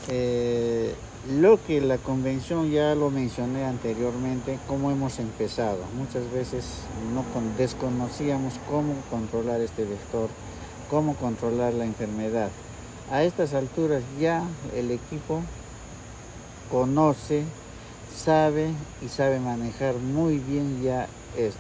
eh, 0.10 0.96
lo 1.30 1.58
que 1.66 1.80
la 1.80 1.98
convención 1.98 2.70
ya 2.70 2.96
lo 2.96 3.10
mencioné 3.10 3.64
anteriormente, 3.64 4.60
cómo 4.68 4.92
hemos 4.92 5.20
empezado. 5.20 5.78
Muchas 5.96 6.30
veces 6.32 6.66
no 7.14 7.24
desconocíamos 7.58 8.56
cómo 8.70 8.96
controlar 9.10 9.62
este 9.62 9.86
vector, 9.86 10.30
cómo 10.90 11.16
controlar 11.16 11.74
la 11.74 11.86
enfermedad. 11.86 12.50
A 13.10 13.24
estas 13.24 13.54
alturas 13.54 14.04
ya 14.20 14.44
el 14.76 14.92
equipo 14.92 15.42
conoce, 16.70 17.44
sabe 18.14 18.72
y 19.02 19.08
sabe 19.08 19.40
manejar 19.40 19.96
muy 19.96 20.40
bien 20.40 20.84
ya 20.84 21.08
esto. 21.38 21.60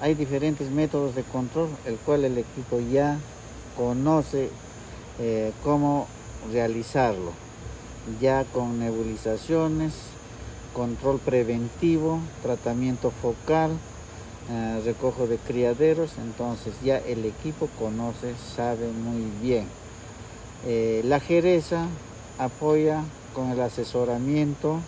Hay 0.00 0.14
diferentes 0.14 0.70
métodos 0.70 1.14
de 1.14 1.22
control, 1.22 1.68
el 1.84 1.96
cual 1.96 2.24
el 2.24 2.38
equipo 2.38 2.80
ya 2.80 3.18
conoce 3.76 4.48
eh, 5.18 5.52
cómo 5.62 6.06
realizarlo 6.50 7.45
ya 8.20 8.44
con 8.44 8.78
nebulizaciones, 8.78 9.94
control 10.74 11.18
preventivo, 11.18 12.20
tratamiento 12.42 13.10
focal, 13.10 13.70
eh, 14.50 14.82
recojo 14.84 15.26
de 15.26 15.38
criaderos, 15.38 16.12
entonces 16.18 16.74
ya 16.84 16.98
el 16.98 17.24
equipo 17.24 17.68
conoce, 17.78 18.34
sabe 18.54 18.88
muy 18.88 19.24
bien. 19.42 19.66
Eh, 20.66 21.00
la 21.04 21.18
Jereza 21.18 21.86
apoya 22.38 23.02
con 23.34 23.50
el 23.50 23.60
asesoramiento, 23.60 24.78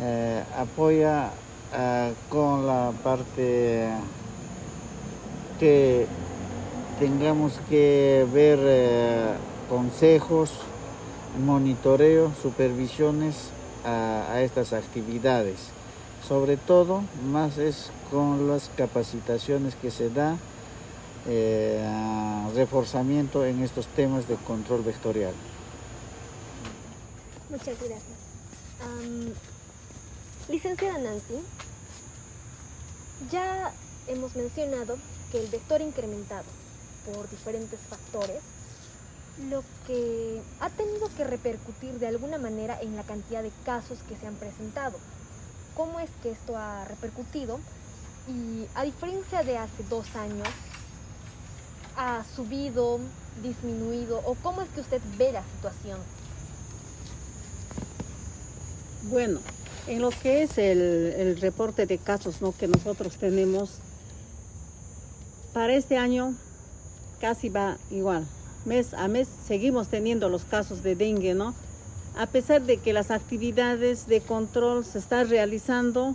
eh, 0.00 0.42
apoya 0.58 1.30
con 2.28 2.66
la 2.66 2.92
parte 3.04 3.90
que 5.60 6.06
tengamos 6.98 7.52
que 7.68 8.26
ver 8.32 9.38
consejos, 9.68 10.50
monitoreo, 11.38 12.32
supervisiones 12.42 13.50
a, 13.84 14.40
estas 14.40 14.72
actividades. 14.72 15.58
Sobre 16.26 16.56
todo, 16.56 17.02
más 17.30 17.58
es 17.58 17.90
con 18.10 18.48
las 18.48 18.70
capacitaciones 18.76 19.74
que 19.74 19.90
se 19.90 20.10
da, 20.10 20.36
eh, 21.26 21.84
reforzamiento 22.54 23.44
en 23.44 23.62
estos 23.62 23.86
temas 23.86 24.28
de 24.28 24.36
control 24.36 24.82
vectorial. 24.82 25.34
Muchas 27.50 27.76
gracias. 27.78 28.18
licenciada 30.48 30.98
Nancy, 30.98 31.34
ya 33.30 33.72
hemos 34.08 34.34
mencionado 34.34 34.96
que 35.30 35.40
el 35.40 35.48
vector 35.48 35.80
incrementado 35.80 36.44
por 37.06 37.28
diferentes 37.30 37.78
factores, 37.88 38.40
lo 39.50 39.62
que 39.86 40.42
ha 40.60 40.70
tenido 40.70 41.08
que 41.16 41.24
repercutir 41.24 41.98
de 41.98 42.06
alguna 42.06 42.38
manera 42.38 42.78
en 42.80 42.96
la 42.96 43.02
cantidad 43.02 43.42
de 43.42 43.52
casos 43.64 43.98
que 44.08 44.16
se 44.16 44.26
han 44.26 44.34
presentado. 44.34 44.98
¿Cómo 45.74 46.00
es 46.00 46.10
que 46.22 46.30
esto 46.32 46.56
ha 46.56 46.84
repercutido? 46.84 47.58
Y 48.28 48.66
a 48.74 48.84
diferencia 48.84 49.42
de 49.42 49.56
hace 49.56 49.82
dos 49.88 50.14
años, 50.14 50.48
¿ha 51.96 52.24
subido, 52.36 52.98
disminuido 53.42 54.20
o 54.24 54.34
cómo 54.42 54.62
es 54.62 54.68
que 54.70 54.80
usted 54.80 55.00
ve 55.16 55.32
la 55.32 55.42
situación? 55.56 55.98
Bueno, 59.04 59.40
en 59.86 60.02
lo 60.02 60.10
que 60.10 60.42
es 60.42 60.58
el, 60.58 61.38
reporte 61.40 61.86
de 61.86 61.98
casos 61.98 62.42
¿no? 62.42 62.52
que 62.52 62.68
nosotros 62.68 63.16
tenemos, 63.16 63.78
para 65.54 65.74
este 65.74 65.96
año 65.96 66.34
casi 67.20 67.48
va 67.48 67.78
igual. 67.90 68.26
Mes 68.64 68.94
a 68.94 69.08
mes 69.08 69.28
seguimos 69.46 69.88
teniendo 69.88 70.28
los 70.28 70.44
casos 70.44 70.82
de 70.82 70.94
dengue, 70.94 71.34
¿no? 71.34 71.54
A 72.16 72.26
pesar 72.26 72.62
de 72.62 72.76
que 72.76 72.92
las 72.92 73.10
actividades 73.10 74.06
de 74.06 74.20
control 74.20 74.84
se 74.84 74.98
están 74.98 75.28
realizando, 75.28 76.14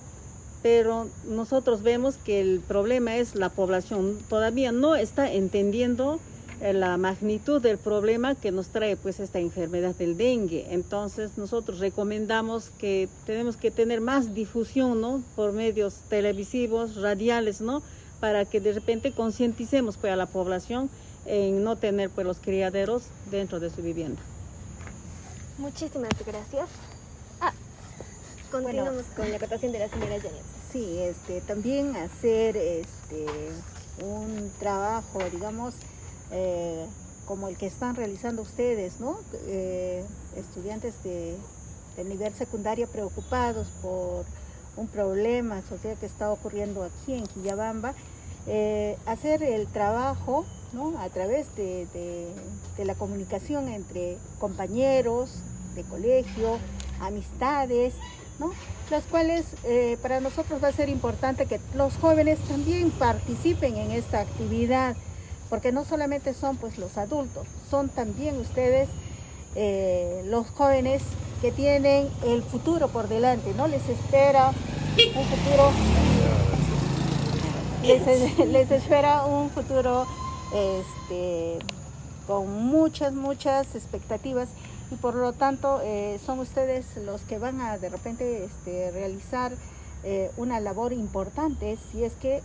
pero 0.61 1.07
nosotros 1.27 1.81
vemos 1.81 2.17
que 2.17 2.41
el 2.41 2.59
problema 2.59 3.15
es 3.17 3.35
la 3.35 3.49
población. 3.49 4.17
Todavía 4.29 4.71
no 4.71 4.95
está 4.95 5.31
entendiendo 5.31 6.19
eh, 6.61 6.73
la 6.73 6.97
magnitud 6.97 7.61
del 7.61 7.77
problema 7.77 8.35
que 8.35 8.51
nos 8.51 8.67
trae 8.67 8.97
pues 8.97 9.19
esta 9.19 9.39
enfermedad 9.39 9.95
del 9.95 10.17
dengue. 10.17 10.67
Entonces 10.69 11.37
nosotros 11.37 11.79
recomendamos 11.79 12.69
que 12.77 13.09
tenemos 13.25 13.57
que 13.57 13.71
tener 13.71 14.01
más 14.01 14.33
difusión, 14.33 15.01
¿no? 15.01 15.23
Por 15.35 15.53
medios 15.53 15.95
televisivos, 16.09 16.95
radiales, 16.97 17.61
¿no? 17.61 17.81
para 18.19 18.45
que 18.45 18.59
de 18.59 18.73
repente 18.73 19.11
concienticemos 19.11 19.97
pues, 19.97 20.11
a 20.11 20.15
la 20.15 20.25
población 20.25 20.89
en 21.25 21.63
no 21.63 21.75
tener 21.75 22.09
pues, 22.09 22.25
los 22.25 22.39
criaderos 22.39 23.03
dentro 23.31 23.59
de 23.59 23.69
su 23.69 23.81
vivienda. 23.81 24.21
Muchísimas 25.57 26.11
gracias. 26.25 26.69
Ah, 27.41 27.53
continuamos 28.51 29.03
con 29.15 29.29
la 29.29 29.37
acotación 29.37 29.71
de 29.71 29.79
la 29.79 29.89
señora 29.89 30.17
Janet. 30.17 30.43
Sí, 30.71 30.99
este, 30.99 31.41
también 31.41 31.95
hacer 31.95 32.57
este, 32.57 33.25
un 34.03 34.51
trabajo, 34.59 35.19
digamos, 35.31 35.73
eh, 36.31 36.85
como 37.25 37.47
el 37.47 37.57
que 37.57 37.67
están 37.67 37.95
realizando 37.95 38.41
ustedes, 38.41 38.99
¿no? 38.99 39.17
Eh, 39.47 40.03
estudiantes 40.35 41.01
de, 41.03 41.37
de 41.95 42.03
nivel 42.03 42.33
secundario 42.33 42.87
preocupados 42.87 43.67
por 43.81 44.25
un 44.75 44.87
problema 44.87 45.61
social 45.61 45.97
que 45.97 46.05
está 46.05 46.29
ocurriendo 46.31 46.83
aquí 46.83 47.13
en 47.13 47.25
Quillabamba, 47.25 47.93
eh, 48.47 48.97
hacer 49.05 49.43
el 49.43 49.67
trabajo 49.67 50.45
a 50.99 51.09
través 51.09 51.47
de, 51.55 51.87
la 52.83 52.95
comunicación 52.95 53.69
entre 53.69 54.17
compañeros 54.39 55.39
de 55.73 55.83
colegio, 55.83 56.57
amistades, 56.99 57.93
las 58.89 59.03
cuales 59.05 59.45
eh, 59.63 59.97
para 60.01 60.19
nosotros 60.19 60.61
va 60.61 60.67
a 60.67 60.73
ser 60.73 60.89
importante 60.89 61.45
que 61.45 61.59
los 61.75 61.95
jóvenes 61.95 62.39
también 62.39 62.91
participen 62.91 63.77
en 63.77 63.91
esta 63.91 64.19
actividad, 64.19 64.95
porque 65.49 65.71
no 65.71 65.85
solamente 65.85 66.33
son 66.33 66.57
pues 66.57 66.77
los 66.77 66.97
adultos, 66.97 67.47
son 67.69 67.87
también 67.87 68.37
ustedes 68.37 68.89
eh, 69.55 70.23
los 70.25 70.47
jóvenes 70.49 71.01
que 71.41 71.51
tienen 71.51 72.09
el 72.25 72.43
futuro 72.43 72.89
por 72.89 73.07
delante, 73.07 73.53
¿no? 73.55 73.67
Les 73.67 73.87
espera 73.87 74.49
un 74.49 75.23
futuro, 75.23 75.71
les, 78.47 78.71
espera 78.71 79.25
un 79.25 79.51
futuro 79.51 80.07
este, 80.51 81.59
con 82.25 82.65
muchas, 82.65 83.13
muchas 83.13 83.75
expectativas 83.75 84.49
y 84.89 84.95
por 84.95 85.13
lo 85.13 85.33
tanto 85.33 85.81
eh, 85.83 86.19
son 86.25 86.39
ustedes 86.39 86.97
los 87.05 87.21
que 87.21 87.37
van 87.37 87.61
a 87.61 87.77
de 87.77 87.89
repente 87.89 88.43
este, 88.43 88.89
realizar 88.89 89.51
eh, 90.03 90.31
una 90.35 90.59
labor 90.59 90.93
importante 90.93 91.77
si 91.91 92.03
es 92.03 92.13
que, 92.13 92.37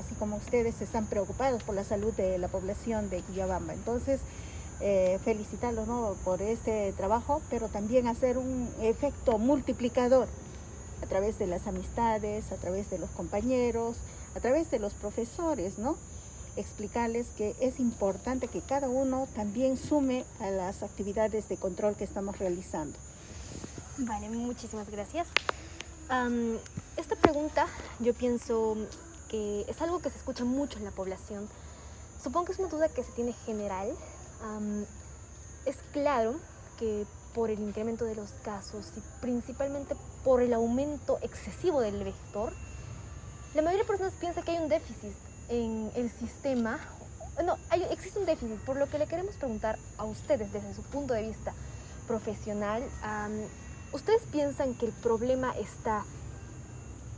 así 0.00 0.14
como 0.18 0.38
ustedes 0.38 0.80
están 0.82 1.06
preocupados 1.06 1.62
por 1.62 1.76
la 1.76 1.84
salud 1.84 2.12
de 2.14 2.38
la 2.38 2.48
población 2.48 3.10
de 3.10 3.20
Quillabamba. 3.20 3.74
Entonces, 3.74 4.20
eh, 4.80 5.20
felicitarlos 5.24 5.86
por 6.24 6.42
este 6.42 6.92
trabajo, 6.94 7.42
pero 7.48 7.68
también 7.68 8.08
hacer 8.08 8.38
un 8.38 8.68
efecto 8.80 9.38
multiplicador 9.38 10.26
a 11.00 11.06
través 11.06 11.38
de 11.38 11.46
las 11.46 11.68
amistades, 11.68 12.50
a 12.50 12.56
través 12.56 12.90
de 12.90 12.98
los 12.98 13.10
compañeros, 13.10 13.96
a 14.34 14.40
través 14.40 14.70
de 14.70 14.78
los 14.78 14.94
profesores, 14.94 15.78
¿no? 15.78 15.96
Explicarles 16.56 17.28
que 17.36 17.54
es 17.60 17.80
importante 17.80 18.48
que 18.48 18.60
cada 18.60 18.88
uno 18.88 19.26
también 19.34 19.76
sume 19.76 20.24
a 20.40 20.50
las 20.50 20.82
actividades 20.82 21.48
de 21.48 21.56
control 21.56 21.96
que 21.96 22.04
estamos 22.04 22.38
realizando. 22.38 22.98
Vale, 23.98 24.28
muchísimas 24.30 24.90
gracias. 24.90 25.28
esta 26.96 27.16
pregunta 27.16 27.66
yo 28.00 28.12
pienso 28.12 28.76
que 29.28 29.64
es 29.68 29.80
algo 29.80 30.00
que 30.00 30.10
se 30.10 30.18
escucha 30.18 30.44
mucho 30.44 30.78
en 30.78 30.84
la 30.84 30.90
población. 30.90 31.48
Supongo 32.22 32.46
que 32.46 32.52
es 32.52 32.58
una 32.58 32.68
duda 32.68 32.88
que 32.88 33.02
se 33.02 33.12
tiene 33.12 33.32
general, 33.32 33.94
es 35.64 35.76
claro 35.92 36.34
que 36.78 37.06
por 37.34 37.50
el 37.50 37.60
incremento 37.60 38.04
de 38.04 38.14
los 38.14 38.30
casos 38.44 38.92
y 38.96 39.00
principalmente 39.20 39.96
por 40.22 40.42
el 40.42 40.52
aumento 40.52 41.18
excesivo 41.22 41.80
del 41.80 42.04
vector, 42.04 42.52
la 43.54 43.62
mayoría 43.62 43.82
de 43.82 43.88
personas 43.88 44.12
piensa 44.18 44.42
que 44.42 44.52
hay 44.52 44.58
un 44.58 44.68
déficit 44.68 45.12
en 45.48 45.90
el 45.94 46.10
sistema. 46.10 46.78
No, 47.44 47.56
existe 47.90 48.18
un 48.18 48.26
déficit, 48.26 48.58
por 48.60 48.76
lo 48.76 48.88
que 48.88 48.98
le 48.98 49.06
queremos 49.06 49.34
preguntar 49.36 49.78
a 49.98 50.04
ustedes 50.04 50.52
desde 50.52 50.74
su 50.74 50.82
punto 50.82 51.14
de 51.14 51.22
vista 51.22 51.52
profesional. 52.06 52.82
¿Ustedes 53.92 54.22
piensan 54.30 54.74
que 54.74 54.86
el 54.86 54.92
problema 54.92 55.52
está 55.58 56.04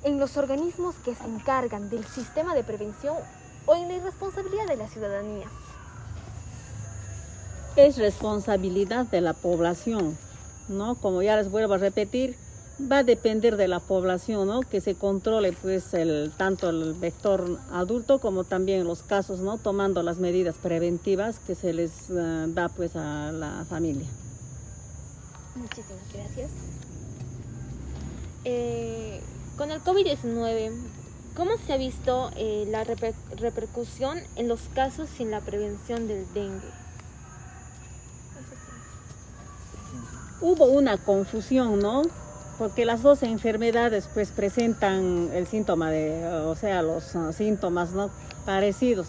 en 0.03 0.19
los 0.19 0.37
organismos 0.37 0.97
que 1.05 1.15
se 1.15 1.25
encargan 1.25 1.89
del 1.91 2.05
sistema 2.07 2.55
de 2.55 2.65
prevención 2.65 3.17
o 3.67 3.75
en 3.75 3.89
la 3.89 3.95
irresponsabilidad 3.95 4.67
de 4.67 4.77
la 4.77 4.89
ciudadanía? 4.89 5.47
es 7.77 7.99
responsabilidad 7.99 9.07
de 9.07 9.21
la 9.21 9.33
población, 9.33 10.17
¿no? 10.69 10.95
Como 10.95 11.23
ya 11.23 11.37
les 11.37 11.51
vuelvo 11.51 11.75
a 11.75 11.79
repetir, 11.79 12.37
va 12.81 12.99
a 12.99 13.05
depender 13.05 13.57
de 13.57 13.69
la 13.69 13.81
población, 13.81 14.49
¿no? 14.49 14.61
Que 14.61 14.81
se 14.81 14.95
controle 14.95 15.53
pues 15.53 15.95
el, 15.95 16.33
tanto 16.37 16.71
el 16.71 16.95
vector 16.95 17.59
adulto 17.73 18.19
como 18.19 18.45
también 18.45 18.85
los 18.85 19.03
casos, 19.03 19.41
¿no? 19.41 19.59
Tomando 19.59 20.03
las 20.03 20.19
medidas 20.19 20.57
preventivas 20.57 21.39
que 21.39 21.55
se 21.55 21.73
les 21.73 22.11
eh, 22.11 22.47
da 22.49 22.69
pues 22.69 22.97
a 22.97 23.33
la 23.33 23.65
familia. 23.69 24.07
Muchísimas 25.55 26.13
gracias. 26.13 26.51
Eh, 28.45 29.21
con 29.57 29.71
el 29.71 29.81
COVID-19, 29.81 30.73
¿cómo 31.37 31.53
se 31.65 31.73
ha 31.73 31.77
visto 31.77 32.31
eh, 32.37 32.67
la 32.69 32.85
repercusión 32.85 34.19
en 34.37 34.49
los 34.49 34.63
casos 34.75 35.09
sin 35.09 35.31
la 35.31 35.41
prevención 35.41 36.09
del 36.09 36.27
dengue? 36.35 36.85
hubo 40.45 40.67
una 40.67 40.99
confusión, 40.99 41.79
¿no? 41.79 42.03
Porque 42.59 42.85
las 42.85 43.03
dos 43.03 43.23
enfermedades 43.23 44.09
pues 44.13 44.31
presentan 44.31 45.31
el 45.33 45.47
síntoma 45.47 45.91
de, 45.91 46.25
o 46.27 46.55
sea, 46.55 46.83
los 46.83 47.15
uh, 47.15 47.33
síntomas 47.33 47.93
¿no? 47.93 48.11
parecidos. 48.45 49.09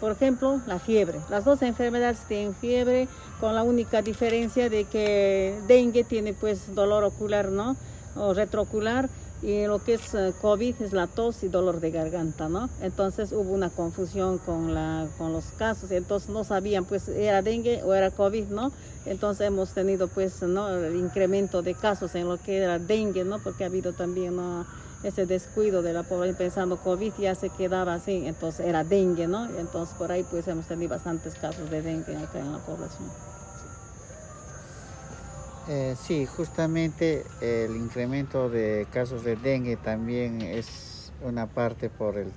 Por 0.00 0.12
ejemplo, 0.12 0.60
la 0.66 0.78
fiebre. 0.78 1.18
Las 1.30 1.44
dos 1.44 1.62
enfermedades 1.62 2.18
tienen 2.28 2.54
fiebre 2.54 3.08
con 3.40 3.54
la 3.54 3.62
única 3.62 4.02
diferencia 4.02 4.68
de 4.68 4.84
que 4.84 5.58
dengue 5.66 6.04
tiene 6.04 6.32
pues 6.32 6.74
dolor 6.74 7.02
ocular, 7.04 7.48
¿no? 7.48 7.76
O 8.14 8.34
retroocular 8.34 9.08
y 9.42 9.66
lo 9.66 9.82
que 9.82 9.94
es 9.94 10.14
eh, 10.14 10.32
COVID 10.40 10.80
es 10.80 10.92
la 10.92 11.06
tos 11.06 11.42
y 11.42 11.48
dolor 11.48 11.80
de 11.80 11.90
garganta, 11.90 12.48
¿no? 12.48 12.70
Entonces 12.80 13.32
hubo 13.32 13.52
una 13.52 13.70
confusión 13.70 14.38
con, 14.38 14.74
la, 14.74 15.06
con 15.18 15.32
los 15.32 15.44
casos, 15.58 15.90
entonces 15.90 16.30
no 16.30 16.44
sabían 16.44 16.84
pues 16.84 17.08
era 17.08 17.42
dengue 17.42 17.82
o 17.82 17.94
era 17.94 18.10
COVID, 18.10 18.46
¿no? 18.48 18.72
Entonces 19.04 19.46
hemos 19.46 19.70
tenido 19.70 20.08
pues, 20.08 20.42
¿no? 20.42 20.68
El 20.68 20.96
incremento 20.96 21.62
de 21.62 21.74
casos 21.74 22.14
en 22.14 22.28
lo 22.28 22.38
que 22.38 22.58
era 22.58 22.78
dengue, 22.78 23.24
¿no? 23.24 23.38
Porque 23.38 23.64
ha 23.64 23.68
habido 23.68 23.92
también, 23.92 24.36
Ese 25.02 25.26
descuido 25.26 25.82
de 25.82 25.92
la 25.92 26.02
población 26.02 26.36
pensando 26.36 26.78
COVID 26.78 27.12
ya 27.18 27.34
se 27.34 27.50
quedaba 27.50 27.94
así, 27.94 28.26
entonces 28.26 28.66
era 28.66 28.82
dengue, 28.82 29.28
¿no? 29.28 29.44
Entonces 29.58 29.94
por 29.96 30.10
ahí 30.10 30.24
pues 30.28 30.48
hemos 30.48 30.66
tenido 30.66 30.90
bastantes 30.90 31.34
casos 31.34 31.70
de 31.70 31.82
dengue 31.82 32.16
acá 32.16 32.40
en 32.40 32.52
la 32.52 32.58
población. 32.58 33.35
Eh, 35.68 35.96
sí, 35.98 36.26
justamente 36.26 37.24
el 37.40 37.74
incremento 37.74 38.48
de 38.48 38.86
casos 38.92 39.24
de 39.24 39.34
dengue 39.34 39.76
también 39.76 40.40
es 40.40 41.12
una 41.24 41.48
parte 41.48 41.90
por 41.90 42.18
el 42.18 42.30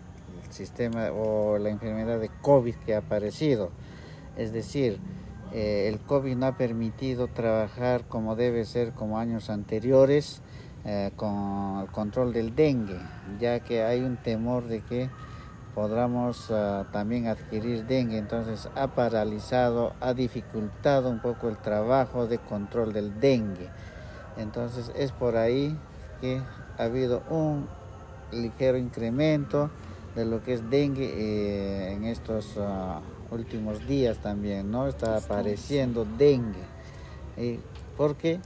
sistema 0.50 1.12
o 1.12 1.60
la 1.60 1.70
enfermedad 1.70 2.20
de 2.20 2.32
COVID 2.42 2.74
que 2.86 2.96
ha 2.96 3.00
aparecido. 3.00 3.70
Es 4.36 4.52
decir, 4.52 5.00
eh, 5.54 5.88
el 5.88 6.00
COVID 6.00 6.36
no 6.36 6.48
ha 6.48 6.58
permitido 6.58 7.28
trabajar 7.28 8.06
como 8.08 8.36
debe 8.36 8.66
ser 8.66 8.94
como 8.94 9.20
años 9.20 9.50
anteriores 9.50 10.42
eh, 10.86 11.12
con 11.16 11.82
el 11.82 11.88
control 11.92 12.34
del 12.34 12.56
dengue, 12.56 13.00
ya 13.40 13.60
que 13.60 13.84
hay 13.84 14.02
un 14.02 14.18
temor 14.18 14.68
de 14.68 14.82
que 14.82 15.10
podamos 15.76 16.52
ah, 16.52 16.86
también 16.92 17.28
adquirir 17.28 17.86
dengue. 17.86 18.18
Entonces 18.18 18.70
ha 18.76 18.88
paralizado, 18.88 19.94
ha 20.02 20.14
dificultado 20.14 21.10
un 21.10 21.20
poco 21.20 21.50
el 21.50 21.58
trabajo 21.58 22.28
de 22.28 22.40
control 22.40 22.94
del 22.94 23.20
dengue. 23.20 23.70
Entonces 24.38 24.92
es 24.96 25.12
por 25.12 25.36
ahí 25.38 25.78
que 26.22 26.42
ha 26.78 26.84
habido 26.84 27.24
un 27.30 27.68
ligero 28.32 28.78
incremento 28.78 29.70
de 30.16 30.26
lo 30.26 30.44
que 30.44 30.54
es 30.54 30.70
dengue 30.70 31.12
eh, 31.14 31.94
en 31.94 32.06
estos 32.06 32.56
ah, 32.58 33.02
últimos 33.32 33.86
días 33.88 34.18
también, 34.18 34.72
¿no? 34.72 34.88
Está 34.88 35.18
apareciendo 35.18 36.06
dengue. 36.18 36.64
porque 37.96 38.40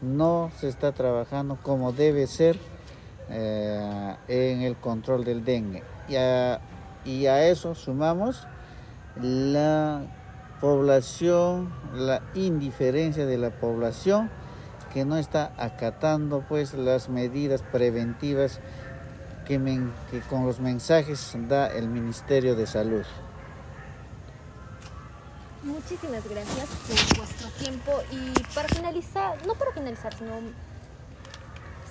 no 0.00 0.50
se 0.58 0.68
está 0.68 0.92
trabajando 0.92 1.58
como 1.62 1.92
debe 1.92 2.26
ser 2.26 2.56
eh, 3.30 4.14
en 4.28 4.62
el 4.62 4.76
control 4.76 5.24
del 5.24 5.44
dengue. 5.44 5.82
Y 6.08 6.16
a, 6.16 6.60
y 7.08 7.26
a 7.26 7.48
eso 7.48 7.74
sumamos 7.74 8.46
la 9.16 10.02
población, 10.60 11.72
la 11.94 12.20
indiferencia 12.34 13.24
de 13.24 13.38
la 13.38 13.50
población 13.50 14.30
que 14.92 15.06
no 15.06 15.16
está 15.16 15.52
acatando 15.56 16.44
pues 16.46 16.74
las 16.74 17.08
medidas 17.08 17.62
preventivas 17.62 18.60
que, 19.46 19.58
que 20.10 20.20
con 20.28 20.44
los 20.44 20.60
mensajes 20.60 21.34
da 21.48 21.68
el 21.68 21.88
Ministerio 21.88 22.54
de 22.54 22.66
Salud. 22.66 23.04
Muchísimas 25.62 26.28
gracias 26.28 26.66
por 26.66 27.18
vuestro 27.18 27.48
tiempo 27.58 27.92
y 28.12 28.54
para 28.54 28.68
finalizar, 28.68 29.46
no 29.46 29.54
para 29.54 29.72
finalizar, 29.72 30.14
sino 30.14 30.32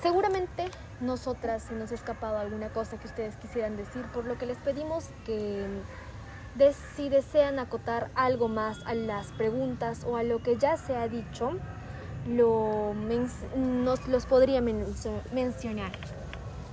seguramente 0.02 0.70
nosotras 1.02 1.64
se 1.64 1.76
nos 1.76 1.92
ha 1.92 1.96
escapado 1.96 2.38
alguna 2.38 2.70
cosa 2.70 2.98
que 2.98 3.08
ustedes 3.08 3.36
quisieran 3.36 3.78
decir, 3.78 4.04
por 4.14 4.26
lo 4.26 4.38
que 4.38 4.46
les 4.46 4.58
pedimos 4.58 5.06
que 5.26 5.66
si 6.96 7.10
desean 7.10 7.60
acotar 7.60 8.10
algo 8.16 8.48
más 8.48 8.80
a 8.86 8.96
las 8.96 9.28
preguntas 9.34 10.04
o 10.08 10.18
a 10.18 10.24
lo 10.24 10.42
que 10.42 10.58
ya 10.58 10.78
se 10.78 10.96
ha 10.96 11.08
dicho, 11.08 11.52
lo 12.28 12.94
nos 13.56 14.08
los 14.08 14.26
podría 14.26 14.62
mencionar. 14.62 15.92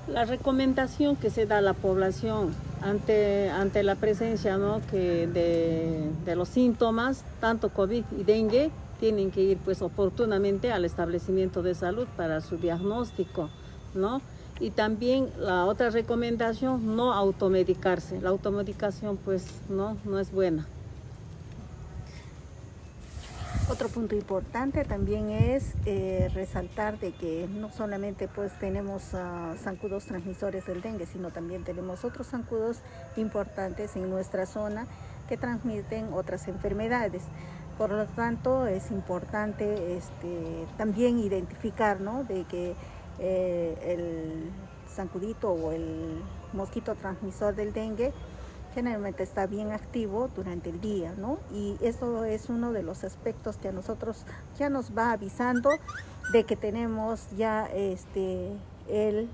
La 0.08 0.24
recomendación 0.24 1.16
que 1.16 1.30
se 1.30 1.46
da 1.46 1.58
a 1.58 1.60
la 1.60 1.72
población 1.72 2.54
ante, 2.82 3.48
ante 3.50 3.82
la 3.82 3.94
presencia 3.94 4.58
¿no? 4.58 4.80
que 4.90 5.26
de, 5.26 6.10
de 6.24 6.36
los 6.36 6.48
síntomas, 6.48 7.24
tanto 7.40 7.70
COVID 7.70 8.04
y 8.18 8.24
dengue, 8.24 8.70
tienen 9.00 9.30
que 9.30 9.40
ir 9.40 9.58
pues 9.58 9.80
oportunamente 9.82 10.72
al 10.72 10.84
establecimiento 10.84 11.62
de 11.62 11.74
salud 11.74 12.06
para 12.16 12.40
su 12.40 12.58
diagnóstico, 12.58 13.48
¿no? 13.94 14.20
Y 14.60 14.70
también 14.70 15.30
la 15.38 15.66
otra 15.66 15.90
recomendación, 15.90 16.96
no 16.96 17.12
automedicarse. 17.12 18.20
La 18.20 18.30
automedicación 18.30 19.16
pues 19.16 19.46
no, 19.68 19.96
no 20.04 20.18
es 20.18 20.30
buena. 20.30 20.66
Otro 23.70 23.88
punto 23.88 24.14
importante 24.14 24.84
también 24.84 25.30
es 25.30 25.72
eh, 25.86 26.30
resaltar 26.34 26.98
de 26.98 27.12
que 27.12 27.48
no 27.50 27.72
solamente 27.72 28.28
pues 28.28 28.52
tenemos 28.58 29.14
uh, 29.14 29.56
zancudos 29.56 30.04
transmisores 30.04 30.66
del 30.66 30.82
dengue, 30.82 31.06
sino 31.06 31.30
también 31.30 31.64
tenemos 31.64 32.04
otros 32.04 32.26
zancudos 32.26 32.80
importantes 33.16 33.96
en 33.96 34.10
nuestra 34.10 34.44
zona 34.44 34.86
que 35.30 35.38
transmiten 35.38 36.12
otras 36.12 36.46
enfermedades. 36.46 37.22
Por 37.78 37.90
lo 37.90 38.04
tanto, 38.04 38.66
es 38.66 38.90
importante 38.90 39.96
este, 39.96 40.66
también 40.76 41.18
identificar 41.18 42.02
¿no? 42.02 42.22
de 42.24 42.44
que 42.44 42.74
eh, 43.18 43.76
el 43.82 44.50
zancudito 44.88 45.50
o 45.50 45.72
el 45.72 46.22
mosquito 46.52 46.94
transmisor 46.94 47.54
del 47.54 47.72
dengue 47.72 48.12
generalmente 48.74 49.22
está 49.22 49.46
bien 49.46 49.70
activo 49.70 50.28
durante 50.34 50.70
el 50.70 50.80
día, 50.80 51.14
¿no? 51.16 51.38
Y 51.52 51.76
eso 51.80 52.24
es 52.24 52.48
uno 52.48 52.72
de 52.72 52.82
los 52.82 53.04
aspectos 53.04 53.56
que 53.56 53.68
a 53.68 53.72
nosotros 53.72 54.24
ya 54.58 54.68
nos 54.68 54.96
va 54.96 55.12
avisando 55.12 55.70
de 56.32 56.44
que 56.44 56.56
tenemos 56.56 57.30
ya 57.36 57.66
este, 57.66 58.50
el 58.88 59.28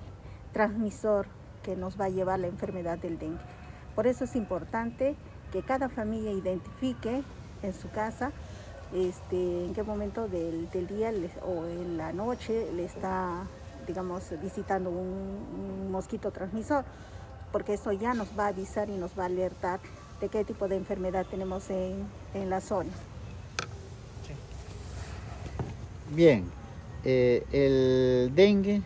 transmisor 0.53 1.27
que 1.63 1.75
nos 1.75 1.99
va 1.99 2.07
a 2.07 2.09
llevar 2.11 2.39
la 2.39 2.49
enfermedad 2.49 2.99
del 2.99 3.19
dengue. 3.19 3.41
Por 3.95 4.07
eso 4.07 4.25
es 4.25 4.37
importante 4.37 5.17
que 5.53 5.63
cada 5.63 5.89
familia 5.89 6.33
identifique 6.33 7.23
en 7.63 7.73
su 7.73 7.91
casa 7.91 8.33
este, 8.95 9.67
en 9.67 9.75
qué 9.75 9.83
momento 9.83 10.27
del, 10.29 10.69
día 10.89 11.13
o 11.47 11.65
en 11.67 11.97
la 11.97 12.13
noche 12.13 12.71
le 12.75 12.85
está, 12.85 13.45
digamos, 13.91 14.23
visitando 14.41 14.89
un, 14.89 15.91
mosquito 15.91 16.31
transmisor, 16.31 16.85
porque 17.51 17.75
eso 17.75 17.91
ya 17.91 18.15
nos 18.15 18.29
va 18.39 18.45
a 18.45 18.49
avisar 18.49 18.89
y 18.89 18.97
nos 18.97 19.19
va 19.19 19.25
a 19.25 19.27
alertar 19.27 19.81
de 20.21 20.29
qué 20.29 20.45
tipo 20.45 20.69
de 20.69 20.77
enfermedad 20.77 21.27
tenemos 21.29 21.69
en, 21.71 22.49
la 22.49 22.61
zona. 22.61 22.91
Bien, 26.15 26.45
eh, 27.05 27.45
el 27.51 28.33
dengue 28.37 28.83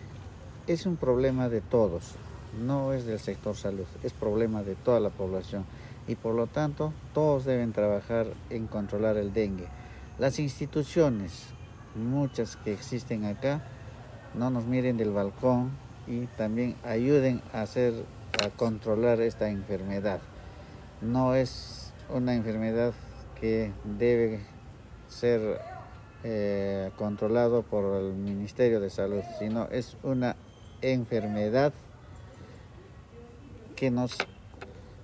es 0.66 0.86
un 0.86 0.96
problema 0.96 1.50
de 1.50 1.60
todos, 1.60 2.14
no 2.58 2.94
es 2.94 3.04
del 3.04 3.20
sector 3.20 3.54
salud, 3.54 3.86
es 4.02 4.14
problema 4.14 4.62
de 4.62 4.74
toda 4.76 5.00
la 5.00 5.10
población 5.10 5.66
y 6.08 6.14
por 6.14 6.34
lo 6.34 6.46
tanto 6.46 6.94
todos 7.12 7.44
deben 7.44 7.72
trabajar 7.72 8.28
en 8.48 8.66
controlar 8.66 9.18
el 9.18 9.34
dengue. 9.34 9.66
Las 10.18 10.38
instituciones, 10.38 11.48
muchas 11.94 12.56
que 12.56 12.72
existen 12.72 13.26
acá, 13.26 13.62
no 14.34 14.50
nos 14.50 14.66
miren 14.66 14.96
del 14.96 15.10
balcón 15.10 15.70
y 16.06 16.26
también 16.26 16.76
ayuden 16.84 17.40
a 17.52 17.62
hacer 17.62 17.94
a 18.42 18.50
controlar 18.50 19.20
esta 19.20 19.48
enfermedad. 19.48 20.20
No 21.00 21.34
es 21.34 21.92
una 22.08 22.34
enfermedad 22.34 22.92
que 23.40 23.72
debe 23.98 24.40
ser 25.08 25.60
eh, 26.24 26.90
controlado 26.96 27.62
por 27.62 28.00
el 28.00 28.12
Ministerio 28.14 28.80
de 28.80 28.90
Salud, 28.90 29.22
sino 29.38 29.68
es 29.70 29.96
una 30.02 30.36
enfermedad 30.82 31.72
que 33.76 33.90
nos 33.90 34.16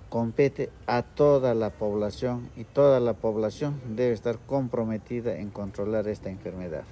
compete 0.09 0.69
a 0.87 1.03
toda 1.03 1.53
la 1.53 1.69
población 1.69 2.49
y 2.57 2.63
toda 2.65 2.99
la 2.99 3.13
población 3.13 3.79
debe 3.95 4.13
estar 4.13 4.39
comprometida 4.39 5.37
en 5.37 5.49
controlar 5.49 6.07
esta 6.07 6.29
enfermedad. 6.29 6.83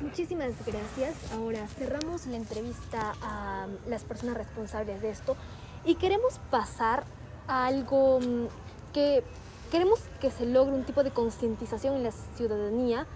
Muchísimas 0.00 0.52
gracias. 0.64 1.14
Ahora 1.32 1.66
cerramos 1.66 2.26
la 2.26 2.36
entrevista 2.36 3.14
a 3.20 3.66
las 3.88 4.04
personas 4.04 4.36
responsables 4.36 5.02
de 5.02 5.10
esto 5.10 5.36
y 5.84 5.96
queremos 5.96 6.38
pasar 6.50 7.04
a 7.48 7.66
algo 7.66 8.20
mm, 8.20 8.46
que 8.92 9.24
queremos 9.72 9.98
que 10.20 10.30
se 10.30 10.46
logre 10.46 10.74
un 10.74 10.84
tipo 10.84 11.02
de 11.02 11.10
concientización 11.10 11.96
en 11.96 12.04
la 12.04 12.12
ciudadanía, 12.36 13.06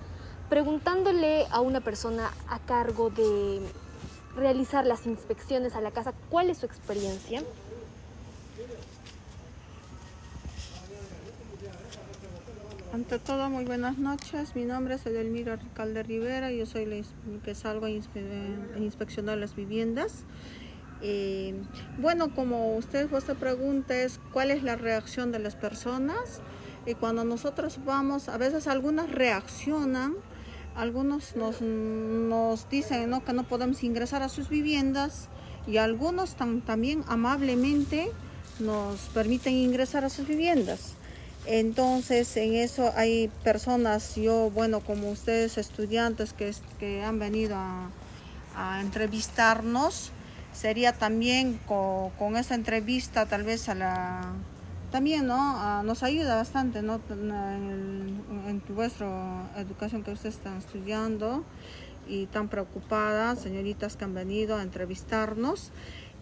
preguntándole 0.48 1.46
a 1.50 1.60
una 1.60 1.80
persona 1.80 2.32
a 2.48 2.58
cargo 2.58 3.10
de 3.10 3.62
realizar 4.34 4.84
las 4.84 5.06
inspecciones 5.06 5.76
a 5.76 5.80
la 5.80 5.92
casa 5.92 6.12
cuál 6.30 6.50
es 6.50 6.58
su 6.58 6.66
experiencia. 6.66 7.44
Ante 12.92 13.18
todo, 13.18 13.48
muy 13.48 13.64
buenas 13.64 13.96
noches. 13.96 14.54
Mi 14.54 14.66
nombre 14.66 14.96
es 14.96 15.06
Edelmira 15.06 15.56
Ricalde 15.56 16.02
Rivera. 16.02 16.52
Yo 16.52 16.66
soy 16.66 16.84
la 16.84 16.96
que 17.42 17.54
salgo 17.54 17.86
a, 17.86 17.90
inspeccionar 17.90 19.38
las 19.38 19.56
viviendas. 19.56 20.24
Eh, 21.00 21.54
bueno, 21.96 22.34
como 22.34 22.76
usted 22.76 23.08
vuestra 23.08 23.34
pregunta 23.34 23.96
es 23.96 24.20
cuál 24.34 24.50
es 24.50 24.62
la 24.62 24.76
reacción 24.76 25.32
de 25.32 25.38
las 25.38 25.56
personas. 25.56 26.42
Y 26.84 26.92
cuando 26.92 27.24
nosotros 27.24 27.78
vamos, 27.82 28.28
a 28.28 28.36
veces 28.36 28.66
algunas 28.66 29.10
reaccionan, 29.10 30.14
algunos 30.76 31.34
nos, 31.34 31.62
nos 31.62 32.68
dicen 32.68 33.08
¿no? 33.08 33.24
que 33.24 33.32
no 33.32 33.44
podemos 33.44 33.82
ingresar 33.84 34.22
a 34.22 34.28
sus 34.28 34.50
viviendas 34.50 35.30
y 35.66 35.78
algunos 35.78 36.36
también 36.36 37.04
amablemente 37.08 38.10
nos 38.58 39.00
permiten 39.14 39.54
ingresar 39.54 40.04
a 40.04 40.10
sus 40.10 40.28
viviendas. 40.28 40.96
Entonces, 41.46 42.36
en 42.36 42.54
eso 42.54 42.92
hay 42.94 43.28
personas, 43.42 44.14
yo, 44.14 44.50
bueno, 44.50 44.80
como 44.80 45.10
ustedes 45.10 45.58
estudiantes 45.58 46.32
que, 46.32 46.52
que 46.78 47.02
han 47.02 47.18
venido 47.18 47.56
a, 47.56 47.90
entrevistarnos, 48.80 50.12
sería 50.52 50.92
también 50.92 51.58
con, 51.66 52.36
esa 52.36 52.54
entrevista 52.54 53.26
tal 53.26 53.44
vez 53.44 53.68
a 53.70 53.74
la, 53.74 54.32
también 54.90 55.26
¿no? 55.26 55.36
Ah, 55.38 55.82
nos 55.84 56.02
ayuda 56.02 56.36
bastante 56.36 56.82
¿no? 56.82 57.00
en, 57.08 58.22
en 58.46 58.62
vuestra 58.74 59.50
educación 59.56 60.02
que 60.02 60.12
ustedes 60.12 60.36
están 60.36 60.58
estudiando 60.58 61.44
y 62.06 62.26
tan 62.26 62.48
preocupadas, 62.48 63.40
señoritas 63.40 63.96
que 63.96 64.04
han 64.04 64.14
venido 64.14 64.56
a 64.56 64.62
entrevistarnos 64.62 65.70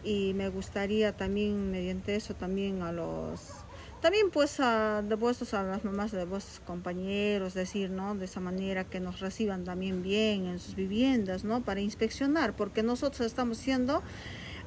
y 0.05 0.33
me 0.35 0.49
gustaría 0.49 1.17
también 1.17 1.73
mediante 1.73 2.15
eso 2.15 2.35
también 2.35 2.83
a 2.83 2.93
los 2.93 3.65
también 4.01 4.31
pues 4.31 4.61
a, 4.61 5.03
de 5.03 5.15
vuestros 5.15 5.55
a 5.55 5.63
las 5.63 5.85
mamás 5.85 6.11
de 6.13 6.25
vuestros 6.25 6.61
compañeros 6.61 7.55
decir 7.55 7.91
no 7.91 8.15
de 8.15 8.25
esa 8.25 8.41
manera 8.41 8.85
que 8.85 9.01
nos 9.01 9.21
reciban 9.21 9.65
también 9.65 10.03
bien 10.03 10.47
en 10.47 10.59
sus 10.59 10.75
viviendas 10.75 11.45
no 11.45 11.63
para 11.63 11.81
inspeccionar 11.81 12.57
porque 12.57 12.83
nosotros 12.83 13.27
estamos 13.27 13.59
siendo 13.59 14.03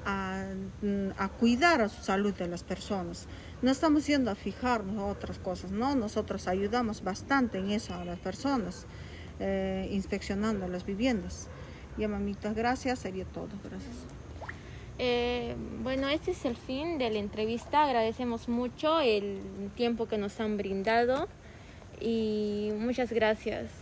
a, 0.06 0.46
a 1.18 1.30
cuidar 1.30 1.82
a 1.82 1.90
su 1.90 2.04
salud 2.04 2.34
de 2.34 2.48
las 2.48 2.64
personas. 2.64 3.28
No 3.62 3.72
estamos 3.72 4.06
yendo 4.06 4.32
a 4.32 4.36
fijarnos 4.36 4.98
a 4.98 5.06
otras 5.06 5.40
cosas 5.40 5.72
no 5.72 5.96
nosotros 5.96 6.48
ayudamos 6.48 7.04
bastante 7.04 7.58
en 7.60 7.72
eso 7.72 7.94
a 7.94 8.06
las 8.06 8.20
personas 8.20 8.86
eh, 9.40 9.90
inspeccionando 9.92 10.68
las 10.68 10.86
viviendas. 10.86 11.48
Ya 11.98 12.08
mamitas 12.08 12.56
gracias 12.56 13.00
sería 13.00 13.26
todo. 13.26 13.50
Gracias 13.64 14.13
eh, 15.00 15.56
bueno, 15.82 16.08
este 16.10 16.32
es 16.32 16.46
el 16.46 16.56
fin 16.56 16.98
de 16.98 17.10
la 17.10 17.20
entrevista. 17.20 17.84
Agradecemos 17.84 18.48
mucho 18.48 19.00
el 19.00 19.40
tiempo 19.76 20.08
que 20.08 20.18
nos 20.18 20.40
han 20.40 20.58
brindado 20.58 21.28
y 22.00 22.72
muchas 22.78 23.12
gracias. 23.12 23.72